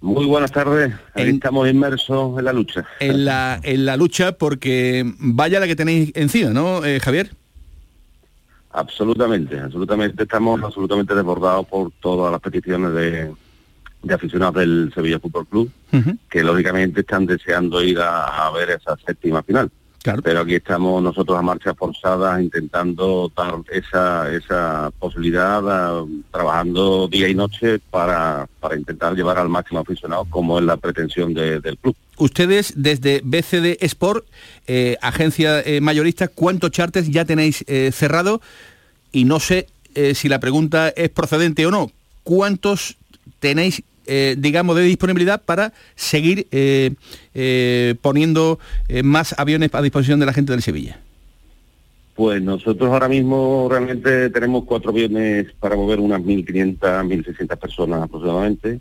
[0.00, 0.92] Muy buenas tardes.
[1.14, 2.84] Ahí En- estamos inmersos en la lucha.
[2.98, 7.30] En la, en la lucha porque vaya la que tenéis encima, ¿no, Javier?
[8.72, 10.22] Absolutamente, absolutamente.
[10.22, 13.34] Estamos absolutamente desbordados por todas las peticiones de,
[14.02, 15.70] de aficionados del Sevilla Fútbol Club,
[16.30, 19.70] que lógicamente están deseando ir a, a ver esa séptima final.
[20.22, 25.60] Pero aquí estamos nosotros a marcha forzada intentando dar esa, esa posibilidad,
[26.00, 30.76] a- trabajando día y noche para, para intentar llevar al máximo aficionado como es la
[30.76, 31.94] pretensión de- del club.
[32.16, 34.26] Ustedes desde BCD Sport,
[34.66, 38.40] eh, agencia eh, mayorista, ¿cuántos charters ya tenéis eh, cerrado?
[39.12, 41.90] Y no sé eh, si la pregunta es procedente o no.
[42.22, 42.96] ¿Cuántos
[43.40, 46.94] tenéis, eh, digamos, de disponibilidad para seguir eh,
[47.34, 48.58] eh, poniendo
[49.02, 50.98] más aviones a disposición de la gente del Sevilla?
[52.14, 58.80] Pues nosotros ahora mismo realmente tenemos cuatro aviones para mover unas 1.500, 1.600 personas aproximadamente.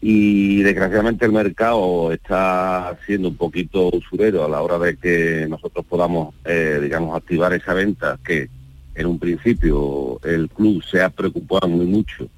[0.00, 5.84] Y desgraciadamente el mercado está siendo un poquito usurero a la hora de que nosotros
[5.86, 8.48] podamos, digamos, activar esa venta que
[8.94, 12.28] en un principio el club se ha preocupado muy mucho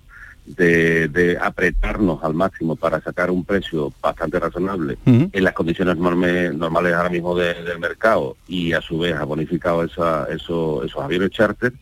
[0.57, 4.97] de, de apretarnos al máximo para sacar un precio bastante razonable
[5.33, 9.25] en las condiciones norme- normales ahora mismo de- del mercado y a su vez ha
[9.25, 11.73] bonificado esa- eso- esos aviones charter,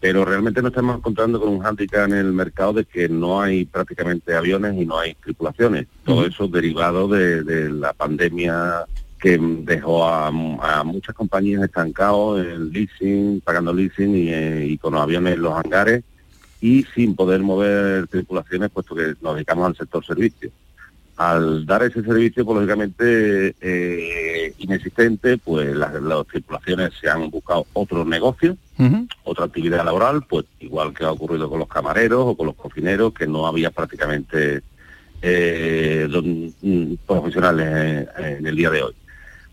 [0.00, 3.64] pero realmente nos estamos encontrando con un hándicap en el mercado de que no hay
[3.64, 5.86] prácticamente aviones y no hay tripulaciones.
[6.04, 8.84] Todo eso derivado de, de la pandemia
[9.18, 14.92] que dejó a, a muchas compañías estancados en leasing, pagando leasing y, eh, y con
[14.92, 16.04] los aviones en los hangares
[16.60, 20.50] y sin poder mover tripulaciones puesto que nos dedicamos al sector servicio.
[21.16, 27.66] Al dar ese servicio, pues lógicamente eh, inexistente, pues las, las tripulaciones se han buscado
[27.72, 28.56] otros negocios
[29.24, 33.14] otra actividad laboral, pues igual que ha ocurrido con los camareros o con los cocineros,
[33.14, 34.60] que no había prácticamente
[35.22, 38.92] eh, don- mm, profesionales en, en el día de hoy.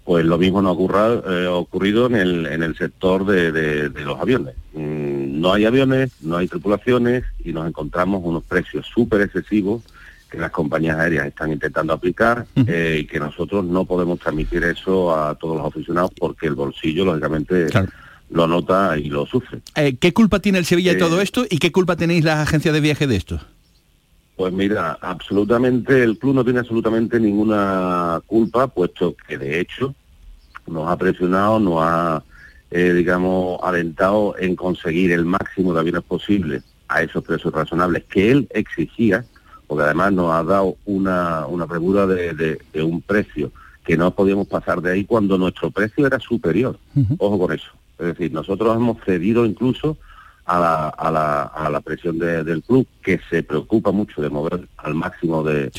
[0.03, 3.87] Pues lo mismo nos ocurra, eh, ha ocurrido en el, en el sector de, de-
[3.89, 4.55] de los aviones.
[4.73, 9.81] Mm, no hay aviones, no hay tripulaciones y nos encontramos unos precios súper excesivos
[10.31, 15.13] que las compañías aéreas están intentando aplicar eh, y que nosotros no podemos transmitir eso
[15.13, 17.67] a todos los aficionados porque el bolsillo, lógicamente,
[18.29, 19.59] lo nota y lo sufre.
[19.75, 22.39] Eh, ¿Qué culpa tiene el Sevilla de Eh, todo esto y qué culpa tenéis las
[22.39, 23.41] agencias de viaje de esto?
[24.37, 29.93] Pues mira, absolutamente, el club no tiene absolutamente ninguna culpa, puesto que de hecho
[30.67, 32.23] nos ha presionado, nos ha,
[32.75, 38.31] eh, digamos, alentado en conseguir el máximo de aviones posible a esos precios razonables que
[38.31, 39.23] él exigía,
[39.67, 43.51] porque además nos ha dado una, una premura de, de- de un precio
[43.85, 46.77] que no podíamos pasar de ahí cuando nuestro precio era superior.
[47.19, 47.71] Ojo con eso.
[47.99, 49.97] Es decir, nosotros hemos cedido incluso
[50.45, 54.29] a la, a la, a la presión de- del club, que se preocupa mucho de
[54.29, 55.69] mover al máximo de,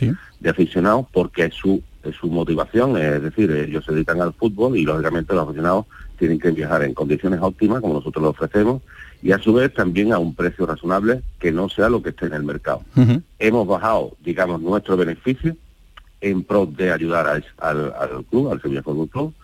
[0.40, 4.76] de aficionados, porque es su, es su motivación, es decir, ellos se dedican al fútbol
[4.76, 5.86] y lógicamente los aficionados
[6.18, 8.82] tienen que viajar en condiciones óptimas, como nosotros lo ofrecemos,
[9.22, 12.26] y a su vez también a un precio razonable que no sea lo que esté
[12.26, 12.82] en el mercado.
[13.38, 15.56] Hemos bajado, digamos, nuestro beneficio
[16.20, 19.34] en pro de ayudar al, al- al club, al Sevilla Fútbol Club.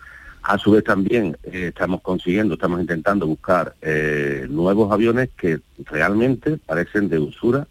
[0.43, 6.57] A su vez también eh, estamos consiguiendo, estamos intentando buscar eh, nuevos aviones que realmente
[6.57, 7.67] parecen de usura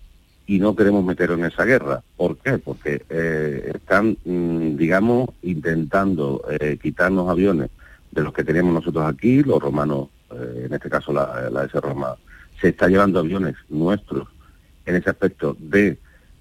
[0.47, 2.03] y no queremos meter en esa guerra.
[2.17, 2.59] ¿Por qué?
[2.59, 7.71] Porque eh, están, mm, digamos, intentando eh, quitarnos aviones
[8.11, 11.79] de los que tenemos nosotros aquí, los romanos, eh, en este caso la, la S
[11.81, 12.14] Roma,
[12.61, 14.29] se está llevando aviones nuestros
[14.87, 15.99] en ese aspecto de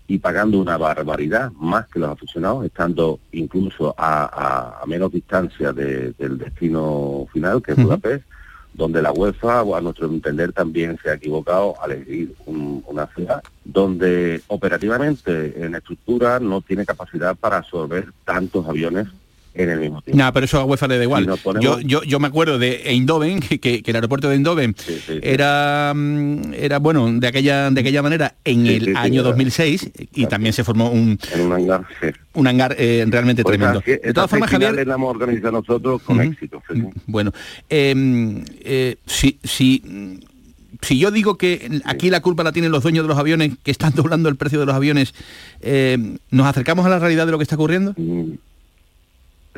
[0.07, 5.71] y pagando una barbaridad más que los aficionados, estando incluso a, a- a menos distancia
[5.71, 8.25] de- del destino final, que es Budapest,
[8.73, 13.43] donde la UEFA, a nuestro entender, también se ha equivocado al elegir un- una ciudad
[13.63, 19.07] donde operativamente en estructura no tiene capacidad para absorber tantos aviones
[19.53, 20.23] en el mismo tiempo.
[20.23, 21.23] No, pero eso a UEFA le da igual.
[21.23, 24.35] Si nos ponemos- yo, yo, yo me acuerdo de Eindhoven, que, que el aeropuerto de
[24.35, 24.75] Eindhoven
[25.21, 30.25] era, mm, era bueno de aquella de aquella manera en el año era- 2006 y
[30.27, 31.85] también se formó un, en un hangar,
[32.33, 33.79] un hangar eh, realmente Pues tremendo.
[33.79, 36.61] así- De todas formas, Javier, las hemos organizado nosotros con éxito.
[36.71, 36.81] sí.
[37.07, 37.31] Bueno,
[37.69, 40.19] eh, eh, si, si,
[40.81, 43.71] si yo digo que aquí la culpa la tienen los dueños de los aviones que
[43.71, 45.13] están doblando el precio de los aviones,
[45.61, 45.97] eh,
[46.31, 47.95] ¿nos acercamos a la realidad de lo que está ocurriendo?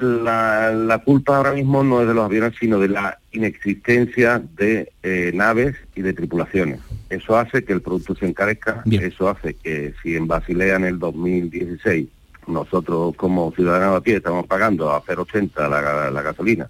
[0.01, 4.91] La, la culpa ahora mismo no es de los aviones, sino de la inexistencia de
[5.03, 6.79] eh, naves y de tripulaciones.
[7.09, 10.99] Eso hace que el producto se encarezca, eso hace que si en Basilea en el
[10.99, 12.07] 2016
[12.47, 16.69] nosotros como ciudadanos a pie estamos pagando a 0,80 la, la gasolina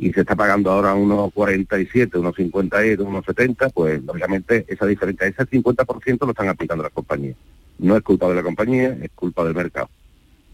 [0.00, 4.86] y se está pagando ahora unos 47, unos 50 euros, unos 70, pues lógicamente esa
[4.86, 7.36] diferencia, ese 50% lo están aplicando las compañías.
[7.78, 9.90] No es culpa de la compañía, es culpa del mercado.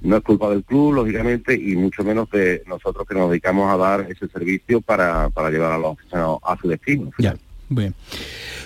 [0.00, 3.76] No es culpa del club, lógicamente, y mucho menos de nosotros que nos dedicamos a
[3.76, 7.10] dar ese servicio para, para llevar a los aficionados a su destino.
[7.18, 7.36] Ya,
[7.68, 7.94] bien.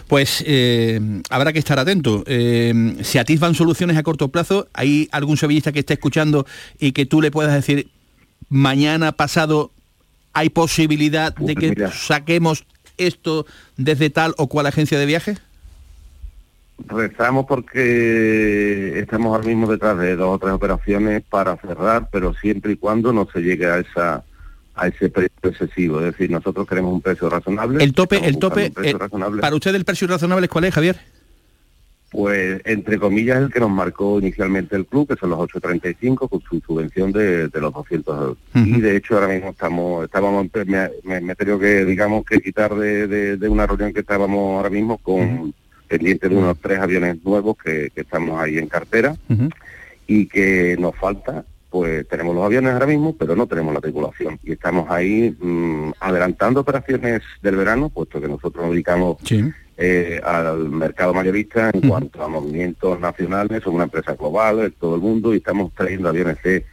[0.08, 2.24] Pues eh, habrá que estar atento.
[2.26, 4.66] Eh, se atisban soluciones a corto plazo.
[4.72, 6.46] ¿Hay algún sevillista que esté escuchando
[6.80, 7.88] y que tú le puedas decir
[8.48, 9.70] mañana pasado
[10.32, 12.64] hay posibilidad de que saquemos
[12.98, 15.36] esto desde tal o cual agencia de viaje?
[16.86, 22.72] Rezamos porque estamos ahora mismo detrás de dos o tres operaciones para cerrar, pero siempre
[22.72, 24.24] y cuando no se llegue a esa
[24.74, 25.98] a ese precio excesivo.
[26.00, 27.84] Es decir, nosotros queremos un precio razonable.
[27.84, 29.42] El tope, el tope, razonable.
[29.42, 30.96] para usted el precio razonable cuál es, Javier?
[32.10, 36.40] Pues, entre comillas, el que nos marcó inicialmente el club, que son los 8.35, con
[36.40, 38.38] su subvención de, de los 200 euros.
[38.54, 42.40] Y de hecho, ahora mismo estamos, estábamos, me, me, me he tenido que, digamos, que
[42.40, 45.54] quitar de, de- de una reunión que estábamos ahora mismo con
[45.90, 49.16] pendiente de unos tres aviones nuevos que, que estamos ahí en cartera.
[50.06, 54.38] Y que nos falta, pues tenemos los aviones ahora mismo, pero no tenemos la tripulación.
[54.44, 59.18] Y estamos ahí mm, adelantando operaciones del verano, puesto que nosotros nos dedicamos
[59.76, 64.94] eh, al mercado mayorista en cuanto a movimientos nacionales, somos una empresa global en todo
[64.94, 66.64] el mundo y estamos trayendo aviones de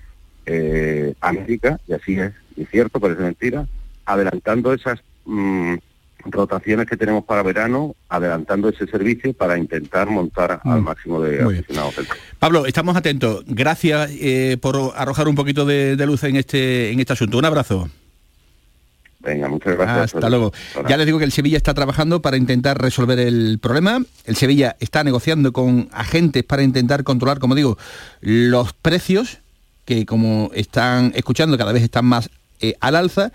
[0.45, 3.67] eh, América, y así es, y cierto, parece mentira,
[4.05, 5.75] adelantando esas mm,
[6.29, 10.83] rotaciones que tenemos para verano, adelantando ese servicio para intentar montar al Mm.
[10.83, 12.19] máximo de Muy aficionados del club.
[12.39, 13.43] Pablo, estamos atentos.
[13.47, 17.37] Gracias eh, por arrojar un poquito de, de luz en este, en este asunto.
[17.37, 17.89] Un abrazo.
[19.19, 20.15] Venga, muchas gracias.
[20.15, 20.53] Hasta luego.
[20.87, 24.01] Ya les digo que el Sevilla está trabajando para intentar resolver el problema.
[24.25, 27.77] El Sevilla está negociando con agentes para intentar controlar, como digo,
[28.21, 29.39] los precios,
[29.85, 32.29] que como están escuchando cada vez están más
[32.61, 33.31] eh, al alza.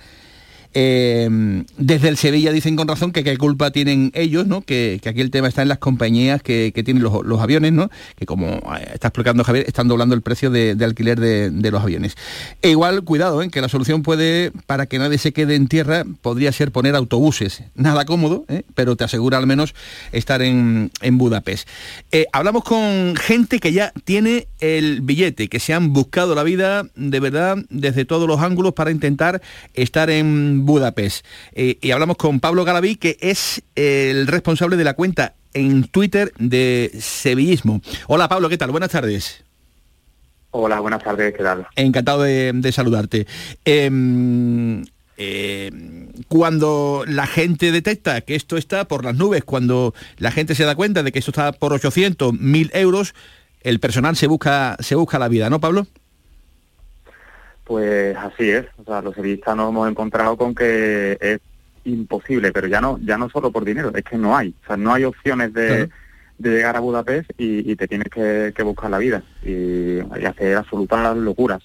[0.74, 4.62] Eh, desde el Sevilla dicen con razón que qué culpa tienen ellos, ¿no?
[4.62, 7.72] Que, que aquí el tema está en las compañías que, que tienen los, los aviones,
[7.72, 7.90] ¿no?
[8.16, 11.70] Que como eh, está explicando Javier, están doblando el precio de, de alquiler de, de
[11.70, 12.16] los aviones.
[12.62, 13.50] E igual, cuidado, ¿eh?
[13.50, 17.64] que la solución puede, para que nadie se quede en tierra, podría ser poner autobuses.
[17.74, 18.62] Nada cómodo, ¿eh?
[18.74, 19.74] pero te asegura al menos
[20.12, 21.68] estar en, en Budapest.
[22.10, 26.84] Eh, hablamos con gente que ya tiene el billete, que se han buscado la vida
[26.94, 29.42] de verdad desde todos los ángulos para intentar
[29.74, 31.24] estar en Budapest.
[31.52, 36.32] Eh, y hablamos con Pablo Galaví, que es el responsable de la cuenta en Twitter
[36.38, 37.80] de Sevillismo.
[38.06, 38.70] Hola Pablo, ¿qué tal?
[38.70, 39.44] Buenas tardes.
[40.50, 41.66] Hola, buenas tardes, ¿qué tal?
[41.76, 43.26] Encantado de, de saludarte.
[43.64, 44.84] Em,
[45.16, 45.70] eh,
[46.28, 50.74] cuando la gente detecta que esto está por las nubes, cuando la gente se da
[50.74, 53.14] cuenta de que esto está por 800, 1000 euros,
[53.60, 55.86] el personal se busca, se busca la vida, ¿no, Pablo?
[57.72, 61.40] Pues así es, o sea, los sevillistas nos hemos encontrado con que es
[61.86, 64.76] imposible, pero ya no ya no solo por dinero, es que no hay, o sea,
[64.76, 65.88] no hay opciones de, Claro.
[66.36, 70.24] de llegar a Budapest y, y te tienes que, que buscar la vida y, y
[70.26, 71.62] hacer absolutas locuras.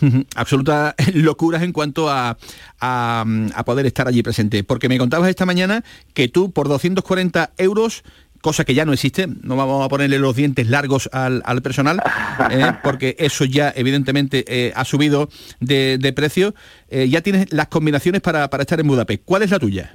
[0.36, 2.38] Absolutas locuras en cuanto a,
[2.80, 4.62] a, a poder estar allí presente.
[4.62, 5.82] Porque me contabas esta mañana
[6.14, 8.04] que tú por 240 euros,
[8.40, 12.02] cosa que ya no existe, no vamos a ponerle los dientes largos al, al personal,
[12.50, 12.72] ¿eh?
[12.82, 15.28] porque eso ya evidentemente eh, ha subido
[15.60, 16.54] de, de precio,
[16.88, 19.22] eh, ya tienes las combinaciones para, para estar en Budapest.
[19.24, 19.94] ¿Cuál es la tuya?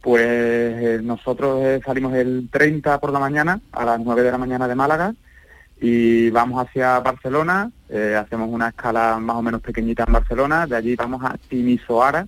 [0.00, 4.74] Pues nosotros salimos el 30 por la mañana, a las 9 de la mañana de
[4.74, 5.14] Málaga,
[5.80, 7.70] y vamos hacia Barcelona,
[8.18, 12.26] hacemos una escala más o menos pequeñita en Barcelona, de allí vamos a Timisoara,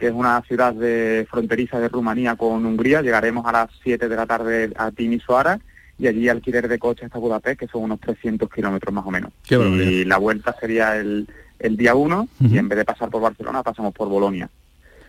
[0.00, 4.16] que es una ciudad de fronteriza de Rumanía con Hungría, llegaremos a las 7 de
[4.16, 5.60] la tarde a Timisoara,
[5.98, 9.30] y allí alquiler de coche hasta Budapest, que son unos 300 kilómetros más o menos.
[9.46, 11.28] Qué y la vuelta sería el,
[11.58, 14.48] el día 1, y en vez de pasar por Barcelona, pasamos por Bolonia.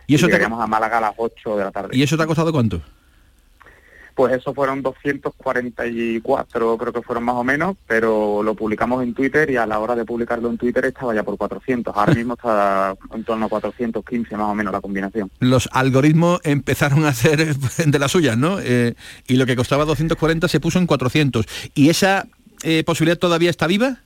[0.08, 1.96] ¿Y eso, a Málaga a las 8 de la tarde.
[1.96, 2.82] ¿Y eso te ha costado cuánto?
[4.16, 9.49] Pues eso fueron 244, creo que fueron más o menos, pero lo publicamos en Twitter
[9.49, 11.95] y a la hora de publicarlo en Twitter estaba ya por 400.
[11.95, 15.32] Ahora mismo está en torno a 415 más o menos la combinación.
[15.39, 17.55] Los algoritmos empezaron a hacer
[17.86, 18.59] de las suyas, ¿no?
[18.59, 18.95] Eh,
[19.28, 21.45] y lo que costaba 240 se puso en 400.
[21.74, 22.28] ¿Y esa
[22.64, 23.97] eh, posibilidad todavía está viva?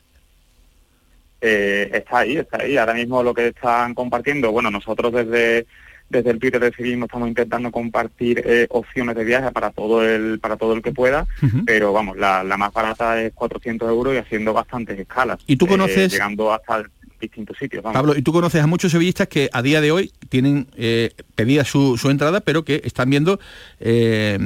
[1.41, 2.77] Eh, está ahí, está ahí.
[2.77, 5.65] Ahora mismo lo que están compartiendo, bueno, nosotros desde
[6.09, 10.39] desde el Twitter de Civismo estamos intentando compartir eh, opciones de viaje para todo el
[10.39, 11.25] para todo el que pueda,
[11.65, 15.39] pero vamos, la, la más barata es 400 euros y haciendo bastantes escalas.
[15.47, 16.83] ¿Y tú eh, conoces- llegando hasta
[17.19, 17.81] distintos sitios.
[17.81, 17.95] vamos.
[17.97, 21.63] Pablo, y tú conoces a muchos sevillistas que a día de hoy tienen eh, pedida
[21.63, 23.39] su, su entrada, pero que están viendo
[23.79, 24.37] eh,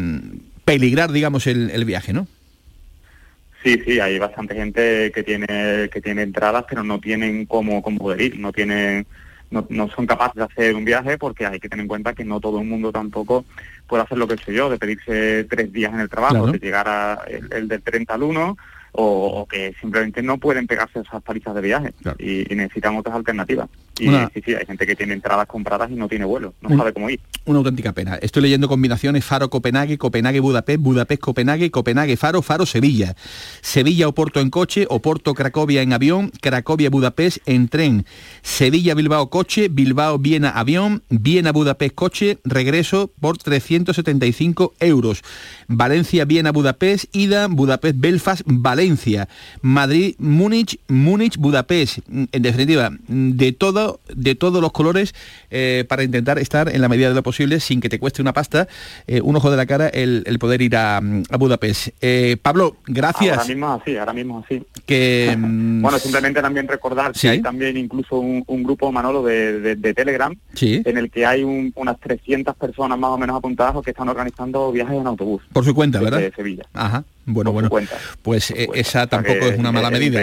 [0.66, 2.28] peligrar, digamos, el, el viaje, ¿no?
[3.64, 7.97] Sí, sí, hay bastante gente que tiene que tiene entradas, pero no tienen cómo, cómo
[7.97, 9.05] poder ir, no tienen
[9.52, 12.24] no, no son capaces de hacer un viaje porque hay que tener en cuenta que
[12.26, 13.45] no todo el mundo tampoco
[13.88, 16.52] puede hacer lo que he hecho yo, de pedirse tres días en el trabajo, Claro.
[16.52, 18.58] de llegar a el, el del 30 al 1
[18.94, 23.16] o, o que simplemente no pueden pegarse esas palizas de viaje y, y necesitan otras
[23.16, 23.70] alternativas.
[24.00, 26.70] Y Una- sí, sí, hay gente que tiene entradas compradas y no tiene vuelo, no
[26.70, 27.20] Un- sabe cómo ir.
[27.46, 28.16] Una auténtica pena.
[28.22, 33.16] Estoy leyendo combinaciones Faro-Copenhague, Copenhague-Budapest, Budapest-Copenhague, Copenhague-Faro, Faro-Sevilla.
[33.62, 38.06] Sevilla-Oporto en coche, Oporto-Cracovia en avión, Cracovia-Budapest en tren.
[38.42, 45.22] Sevilla-Bilbao coche, Bilbao-Viena avión, Viena-Budapest coche, regreso por 375 euros.
[45.68, 48.79] Valencia-Viena-Budapest, ida, Budapest-Belfast, Valencia.
[49.62, 52.00] Madrid-Múnich, Múnich-Budapest.
[52.10, 55.14] En definitiva, de todo, de todos los colores
[55.52, 58.34] eh, para intentar estar en la medida de lo posible sin que te cueste una
[58.34, 58.68] pasta,
[59.08, 61.90] eh, un ojo de la cara el, el poder ir a, a Budapest.
[62.02, 63.38] Eh, Pablo, gracias.
[63.38, 64.62] Ahora mismo así, ahora mismo así.
[64.86, 67.22] Que, mm, Bueno, simplemente también recordar Sí.
[67.22, 70.82] que hay también incluso un, un grupo, Manolo, de, de- de Telegram, Sí.
[70.86, 74.72] en el que hay un- unas 300 personas más o menos apuntadas que están organizando
[74.72, 75.42] viajes en autobús.
[75.54, 76.22] por su cuenta, ¿verdad?
[76.36, 76.64] Sevilla.
[76.74, 77.04] Ajá.
[77.32, 77.70] Bueno, bueno,
[78.24, 80.22] pues eh, esa tampoco es una mala medida.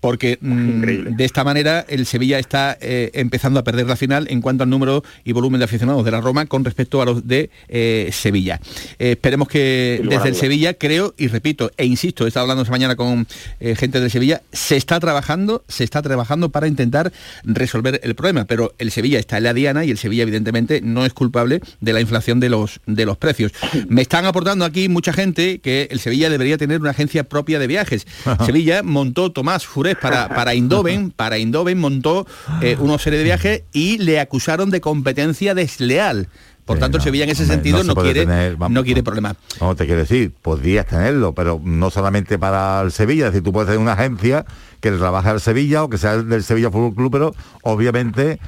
[0.00, 4.40] Porque mm, de esta manera el Sevilla está eh, empezando a perder la final en
[4.40, 7.50] cuanto al número y volumen de aficionados de la Roma con respecto a los de
[7.68, 8.60] eh, Sevilla.
[8.98, 12.94] esperemos que desde el Sevilla, creo, y repito, e insisto, he estado hablando esta mañana
[12.94, 13.26] con
[13.60, 18.74] gente de Sevilla, se está trabajando, se está trabajando para intentar resolver el problema, pero
[18.78, 22.00] el Sevilla está en la diana y el Sevilla evidentemente no es culpable de la
[22.00, 23.52] inflación de los, de los precios.
[23.88, 27.66] Me están aportando aquí mucha gente que el Sevilla debería tener una agencia propia de
[27.66, 28.06] viajes.
[28.44, 32.26] Sevilla montó Tomás Furés para, para Indoven, para Indoven montó
[32.62, 36.28] eh, una serie de viajes y le acusaron de competencia desleal.
[36.66, 39.36] Por tanto, Sevilla en ese sentido no, quiere, no quiere problemas.
[39.60, 43.52] No, te quiero decir, podrías tenerlo, pero no solamente para el Sevilla, es decir, tú
[43.52, 44.44] puedes tener una agencia
[44.80, 48.40] que trabaje al Sevilla o que sea del Sevilla Fútbol Club, pero obviamente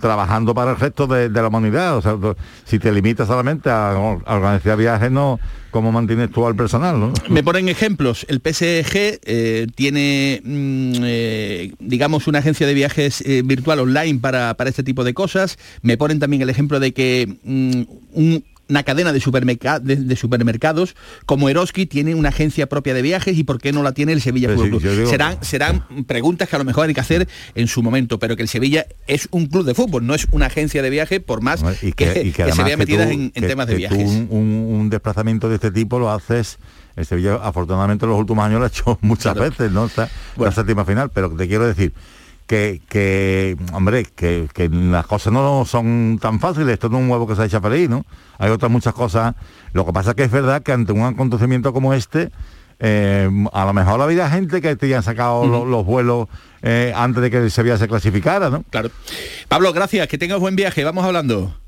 [0.00, 1.96] Trabajando para el resto de, la humanidad.
[1.96, 2.16] O sea,
[2.64, 3.96] si te limitas solamente a,
[4.26, 5.38] organizar viajes, no,
[5.70, 7.12] ¿cómo mantienes tú al personal?
[7.28, 8.26] Me ponen ejemplos.
[8.28, 14.54] El PSG eh, tiene, mm, eh, digamos, una agencia de viajes eh, virtual online para,
[14.54, 15.58] para, este tipo de cosas.
[15.82, 19.20] Me ponen también el ejemplo de que mm, un una cadena de,
[20.16, 20.94] supermercados
[21.26, 24.22] como Eroski tiene una agencia propia de viajes y por qué no la tiene el
[24.22, 25.08] Sevilla Fútbol Club.
[25.08, 28.42] serán, serán preguntas que a lo mejor hay que hacer en su momento, pero que
[28.42, 31.62] el Sevilla es un club de fútbol, no es una agencia de viaje, por más
[31.96, 34.08] que, se vea metida en, temas de viajes.
[34.30, 36.58] un, desplazamiento de este tipo lo haces
[36.96, 39.86] el Sevilla afortunadamente en los últimos años lo ha hecho muchas veces, ¿no?
[39.86, 41.92] Está la séptima final, pero te quiero decir
[42.50, 47.36] que, hombre, que, las cosas no son tan fáciles, esto no es un huevo que
[47.36, 48.04] se echa feliz, ¿no?
[48.38, 49.34] Hay otras muchas cosas.
[49.72, 52.30] Lo que pasa es que es verdad que ante un acontecimiento como este,
[52.80, 56.26] eh, a lo mejor había gente que te hayan sacado los, vuelos
[56.62, 58.64] eh, antes de que se se clasificara, ¿no?
[58.70, 58.90] Claro.
[59.46, 61.59] Pablo, gracias, que tengas buen viaje, vamos hablando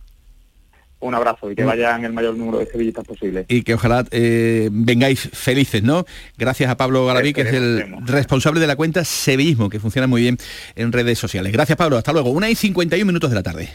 [1.02, 3.44] un abrazo y que vayan el mayor número de sevillistas posible.
[3.48, 6.04] Y que ojalá eh, vengáis felices, ¿no?
[6.38, 10.22] Gracias a Pablo Garaví, que es el responsable de la cuenta Sevillismo, que funciona muy
[10.22, 10.38] bien
[10.76, 11.52] en redes sociales.
[11.52, 11.96] Gracias, Pablo.
[11.96, 12.30] Hasta luego.
[12.30, 13.68] Una y 51 minutos de la tarde.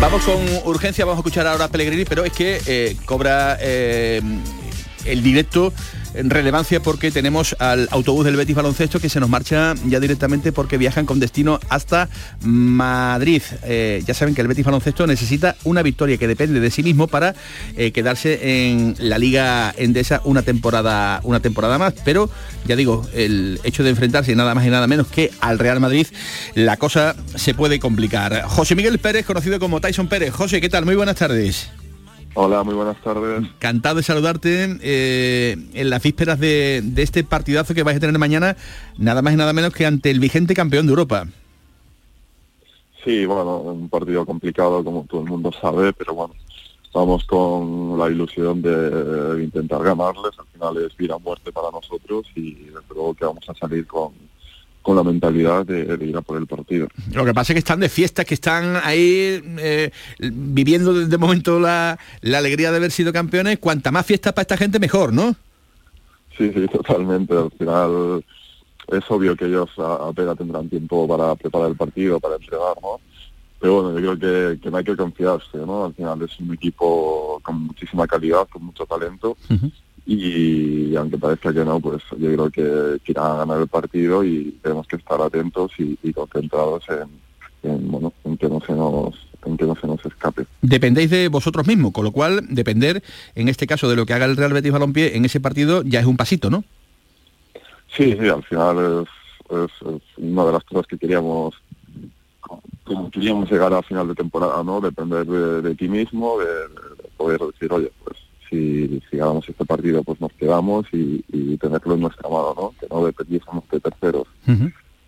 [0.00, 4.20] Vamos con urgencia, vamos a escuchar ahora a Pellegrini, pero es que eh, cobra eh,
[5.04, 5.72] el directo
[6.14, 10.78] relevancia porque tenemos al autobús del Betis Baloncesto que se nos marcha ya directamente porque
[10.78, 12.08] viajan con destino hasta
[12.42, 13.42] Madrid.
[13.64, 17.06] Eh, ya saben que el Betis Baloncesto necesita una victoria que depende de sí mismo
[17.06, 17.34] para
[17.76, 22.30] eh, quedarse en la Liga Endesa una temporada, una temporada más, pero
[22.66, 26.06] ya digo, el hecho de enfrentarse nada más y nada menos que al Real Madrid,
[26.54, 28.42] la cosa se puede complicar.
[28.42, 30.32] José Miguel Pérez, conocido como Tyson Pérez.
[30.32, 30.84] José, ¿qué tal?
[30.84, 31.70] Muy buenas tardes.
[32.34, 33.44] Hola, muy buenas tardes.
[33.44, 38.56] Encantado de saludarte eh, en las vísperas de, este partidazo que vais a tener mañana,
[38.96, 41.26] nada más y nada menos que ante el vigente campeón de Europa.
[43.04, 46.34] Sí, bueno, un partido complicado como todo el mundo sabe, pero bueno,
[46.94, 50.32] vamos con la ilusión de intentar ganarles.
[50.38, 53.86] Al final es vida o muerte para nosotros y desde luego que vamos a salir
[53.86, 54.12] con,
[54.82, 56.88] con la mentalidad de, ir a por el partido.
[57.12, 61.60] Lo que pasa es que están de fiesta, que están ahí eh, viviendo de momento
[61.60, 63.58] la, alegría de haber sido campeones.
[63.58, 65.34] Cuanta más fiesta para esta gente, mejor, ¿no?
[66.36, 67.34] Sí, sí, totalmente.
[67.34, 68.24] Al final
[68.88, 73.00] es obvio que ellos apenas tendrán tiempo para preparar el partido, para entregar, ¿no?
[73.60, 75.84] Pero bueno, yo creo que, no hay que confiarse, ¿no?
[75.84, 79.36] Al final es un equipo con muchísima calidad, con mucho talento
[80.04, 84.24] y aunque parezca que no, pues yo creo que, que irán a ganar el partido
[84.24, 86.84] y tenemos que estar atentos y, concentrados
[87.62, 90.46] en, bueno, en que no se nos en que no se nos escape.
[90.60, 93.02] Dependéis de vosotros mismos, con lo cual depender,
[93.34, 95.98] en este caso, de lo que haga el Real Betis Balompié en ese partido ya
[95.98, 96.62] es un pasito, ¿no?
[97.96, 99.06] Sí, sí, al final
[99.50, 99.70] es,
[100.16, 101.54] una de las cosas que queríamos
[102.84, 104.80] como queríamos llegar a final de temporada, ¿no?
[104.80, 106.46] Depender de, ti mismo, de,
[107.16, 108.18] poder decir, oye, pues
[108.52, 111.22] si, si ganamos este partido pues nos quedamos y,
[111.56, 112.74] tenerlo en nuestra mano, ¿no?
[112.80, 114.26] Que no dependiésemos de terceros.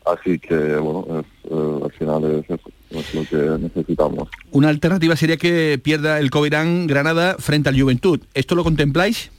[0.04, 4.28] Así que, bueno, eh, al final es eso, es lo que necesitamos.
[4.52, 8.20] Una alternativa sería que pierda el Covirán Granada frente al Juventud.
[8.34, 9.32] ¿Esto lo contempláis?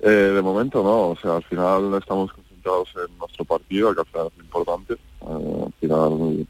[0.00, 4.06] Eh, de momento no, o sea, al final estamos concentrados en nuestro partido, que al
[4.06, 4.94] final es importante.
[4.94, 6.46] Eh, al final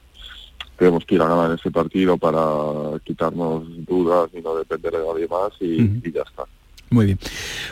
[0.78, 5.26] tenemos que ir a ganar ese partido para quitarnos dudas y no depender de nadie
[5.28, 6.44] más y, ya está.
[6.90, 7.18] Muy bien.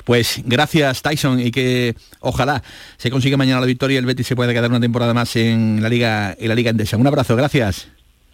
[0.04, 2.62] Pues gracias Tyson y que ojalá
[2.98, 5.80] se consiga mañana la victoria y el Betis se pueda quedar una temporada más en
[5.80, 6.96] la Liga en la Liga Endesa.
[6.96, 7.88] Un abrazo, gracias.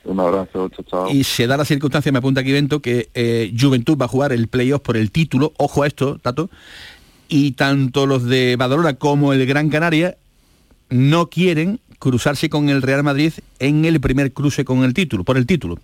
[0.05, 1.11] Un abrazo, chao, chao.
[1.11, 4.33] Y se da la circunstancia, me apunta aquí Vento, que eh, Juventud va a jugar
[4.33, 6.51] el playoff por el título, ojo a esto, Tato,
[7.29, 10.17] y tanto los de Badalona como el Gran Canaria
[10.91, 15.37] no quieren cruzarse con el Real Madrid en el primer cruce con el título, por
[15.37, 15.79] el título.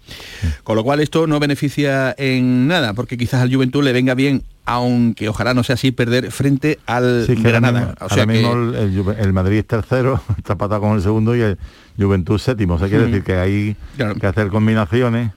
[0.64, 4.42] Con lo cual esto no beneficia en nada, porque quizás al Juventud le venga bien,
[4.64, 7.78] aunque ojalá no sea así, perder frente al Sí, que ahora Granada.
[7.80, 11.36] mismo, O sea ahora que- mismo el, Madrid es tercero, está patado con el segundo
[11.36, 11.58] y el
[11.96, 12.74] Juventud séptimo.
[12.74, 13.10] O sea, quiere Mm.
[13.10, 13.76] decir que hay
[14.20, 15.30] que hacer combinaciones.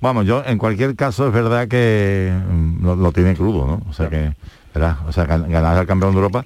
[0.00, 3.82] Vamos, yo en cualquier caso es verdad que mm, lo, lo tiene crudo, ¿no?
[3.88, 4.32] O sea que,
[4.74, 4.98] ¿verdad?
[5.08, 6.44] O sea, ganar al campeón de Europa.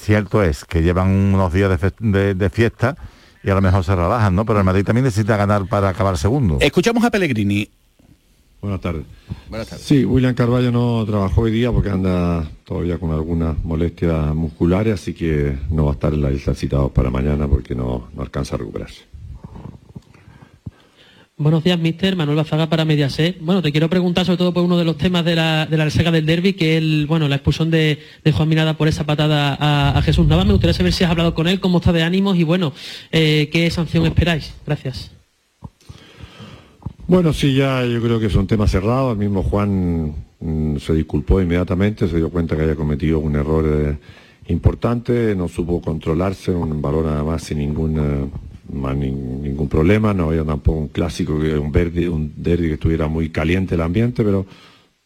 [0.00, 2.96] Cierto es que llevan unos días de, fe- de- de fiesta
[3.42, 4.44] y a lo mejor se relajan, ¿no?
[4.46, 6.58] Pero el Madrid también necesita ganar para acabar segundo.
[6.60, 7.68] Escuchamos a Pellegrini.
[8.60, 9.04] Buenas tardes.
[9.48, 9.84] Buenas tardes.
[9.84, 15.14] Sí, William Carballo no trabajó hoy día porque anda todavía con algunas molestias musculares, así
[15.14, 18.22] que no va a estar en la lista de citados para mañana porque no, no
[18.22, 19.02] alcanza a recuperarse.
[21.40, 22.16] Buenos días, mister.
[22.16, 23.38] Manuel Bazaga para Mediaset.
[23.40, 25.84] Bueno, te quiero preguntar sobre todo por uno de los temas de la, de la
[25.84, 29.06] resaca del derby, que es el, bueno, la expulsión de, de Juan Mirada por esa
[29.06, 29.56] patada
[29.96, 30.46] a, Jesús Navas.
[30.46, 32.72] Me gustaría saber si has hablado con él, cómo está de ánimos y bueno,
[33.12, 34.52] eh, qué sanción esperáis.
[34.66, 35.12] Gracias.
[37.06, 39.12] Bueno, sí, ya yo creo que es un tema cerrado.
[39.12, 43.64] El mismo Juan mm, se disculpó inmediatamente, se dio cuenta que había cometido un error
[43.64, 43.96] eh,
[44.52, 48.28] importante, no supo controlarse, un balón además sin ningún, eh,
[48.72, 53.08] más ni- ningún problema, no había tampoco un clásico, un, derby, un derby que estuviera
[53.08, 54.46] muy caliente el ambiente, pero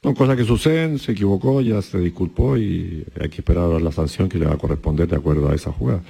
[0.02, 3.92] son cosas que suceden, se equivocó, ya se disculpó y hay que esperar ahora la
[3.92, 6.02] sanción que le va a corresponder de acuerdo a esa jugada.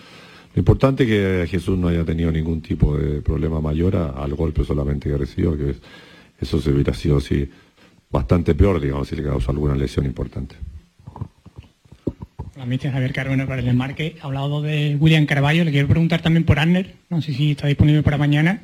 [0.55, 4.34] Lo importante es que Jesús no haya tenido ningún tipo de problema mayor a- al
[4.34, 5.80] golpe solamente que recibió, que es-
[6.40, 7.48] eso se hubiera sido así
[8.11, 10.57] bastante peor, digamos, si le causó alguna lesión importante.
[12.62, 14.14] Hola, mister Javier Carbone para el desmarque.
[14.22, 15.64] Ha hablado de William Carballo.
[15.64, 16.94] Le quiero preguntar también por Arner.
[17.10, 18.62] No sé si está disponible para mañana.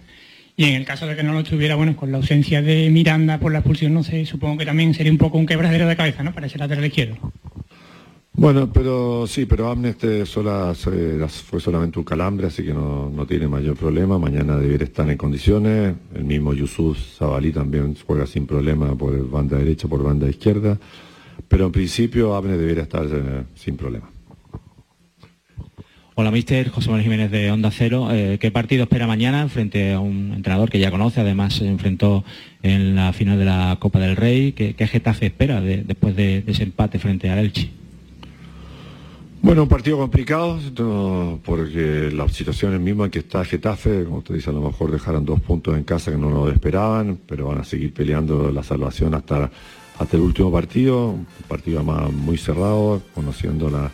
[0.56, 3.40] Y en el caso de que no lo estuviera, bueno, con la ausencia de Miranda
[3.40, 6.22] por la expulsión, no sé, supongo que también sería un poco un quebradero de cabeza,
[6.22, 6.32] ¿no?
[6.32, 7.16] Para ese lateral izquierdo.
[8.34, 9.76] Bueno, pero sí, pero
[10.76, 14.16] se- fue solamente un calambre, así que no, no tiene mayor problema.
[14.16, 15.96] Mañana debería estar en condiciones.
[16.14, 20.78] El mismo Yusuf Zabalí también juega sin problema por banda derecha, por banda izquierda.
[21.48, 24.10] Pero en principio Amnesty debería estar eh, sin problema.
[26.14, 28.08] Hola, mister José Manuel Jiménez de Onda Cero.
[28.10, 31.20] Eh, ¿Qué partido espera mañana frente a un entrenador que ya conoce?
[31.20, 32.24] Además, se enfrentó
[32.62, 34.50] en la final de la Copa del Rey.
[34.52, 37.70] ¿Qué, qué Getafe espera de- después de, de ese empate frente al Elche?
[39.40, 44.34] Bueno, un partido complicado, no, porque la situación es misma que está Getafe, como usted
[44.34, 47.58] dice, a lo mejor dejaron dos puntos en casa que no lo esperaban, pero van
[47.58, 49.48] a seguir peleando la salvación hasta,
[49.98, 53.90] hasta el último partido, un partido más muy cerrado, conociendo la,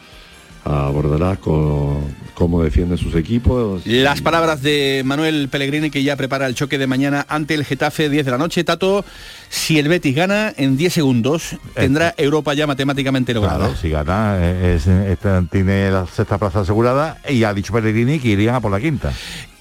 [0.66, 3.86] a Bordalás cómo defienden sus equipos.
[3.86, 8.08] Las palabras de Manuel Pellegrini que ya prepara el choque de mañana ante el Getafe
[8.08, 8.64] 10 de la noche.
[8.64, 9.04] Tato,
[9.50, 13.58] si el Betis gana en 10 segundos, tendrá Europa ya matemáticamente lograda.
[13.58, 18.28] Claro, si gana, es- esta- tiene la sexta plaza asegurada y ha dicho Pellegrini que
[18.28, 19.12] irían a por la quinta.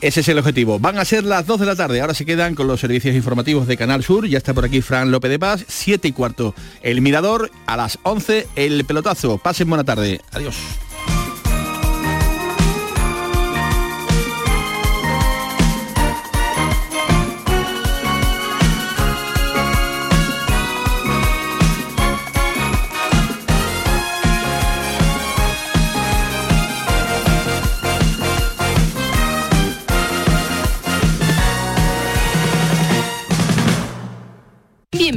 [0.03, 0.79] Ese es el objetivo.
[0.79, 2.01] Van a ser las 2 de la tarde.
[2.01, 4.27] Ahora se quedan con los servicios informativos de Canal Sur.
[4.27, 5.63] Ya está por aquí Fran López de Paz.
[5.65, 6.53] 7 y cuarto.
[6.81, 7.49] El Mirador.
[7.67, 9.37] A las 11 el pelotazo.
[9.37, 10.19] Pasen buena tarde.
[10.33, 10.57] Adiós.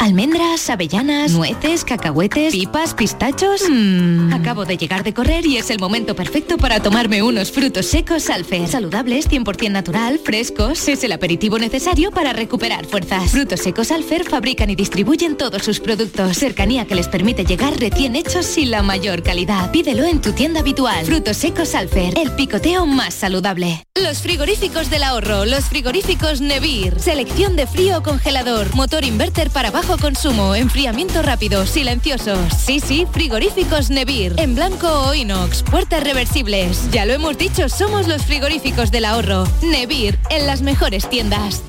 [0.00, 3.60] Almendras, avellanas, nueces, cacahuetes, pipas, pistachos.
[3.68, 7.84] Mmm, acabo de llegar de correr y es el momento perfecto para tomarme unos frutos
[7.84, 8.66] secos Alfer.
[8.66, 10.88] Saludables, 100% natural, frescos.
[10.88, 13.30] Es el aperitivo necesario para recuperar fuerzas.
[13.30, 16.34] Frutos secos Alfer fabrican y distribuyen todos sus productos.
[16.38, 19.70] Cercanía que les permite llegar recién hechos y la mayor calidad.
[19.70, 21.04] Pídelo en tu tienda habitual.
[21.04, 23.84] Frutos secos Alfer, el picoteo más saludable.
[24.02, 26.98] Los frigoríficos del ahorro, los frigoríficos Nevir.
[26.98, 32.38] Selección de frío o congelador, motor inverter para bajo consumo, enfriamiento rápido, silenciosos.
[32.54, 34.34] Sí, sí, frigoríficos Nevir.
[34.36, 36.88] En blanco o inox, puertas reversibles.
[36.92, 39.48] Ya lo hemos dicho, somos los frigoríficos del ahorro.
[39.62, 41.64] Nevir, en las mejores tiendas.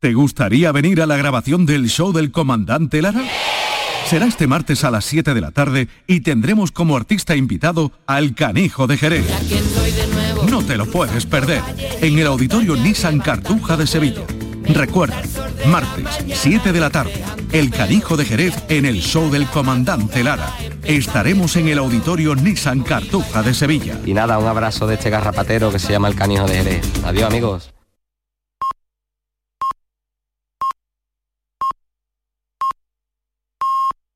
[0.00, 3.24] ¿Te gustaría venir a la grabación del show del comandante Lara?
[4.08, 8.34] Será este martes a las 7 de la tarde y tendremos como artista invitado al
[8.34, 9.26] Canijo de Jerez.
[10.48, 11.62] No te lo puedes perder
[12.00, 14.22] en el Auditorio Nissan Cartuja de Sevilla.
[14.68, 15.22] Recuerda,
[15.66, 20.52] martes, 7 de la tarde, El Canijo de Jerez en el show del comandante Lara.
[20.84, 23.98] Estaremos en el Auditorio Nissan Cartuja de Sevilla.
[24.04, 26.82] Y nada, un abrazo de este garrapatero que se llama El Canijo de Jerez.
[27.04, 27.75] Adiós amigos.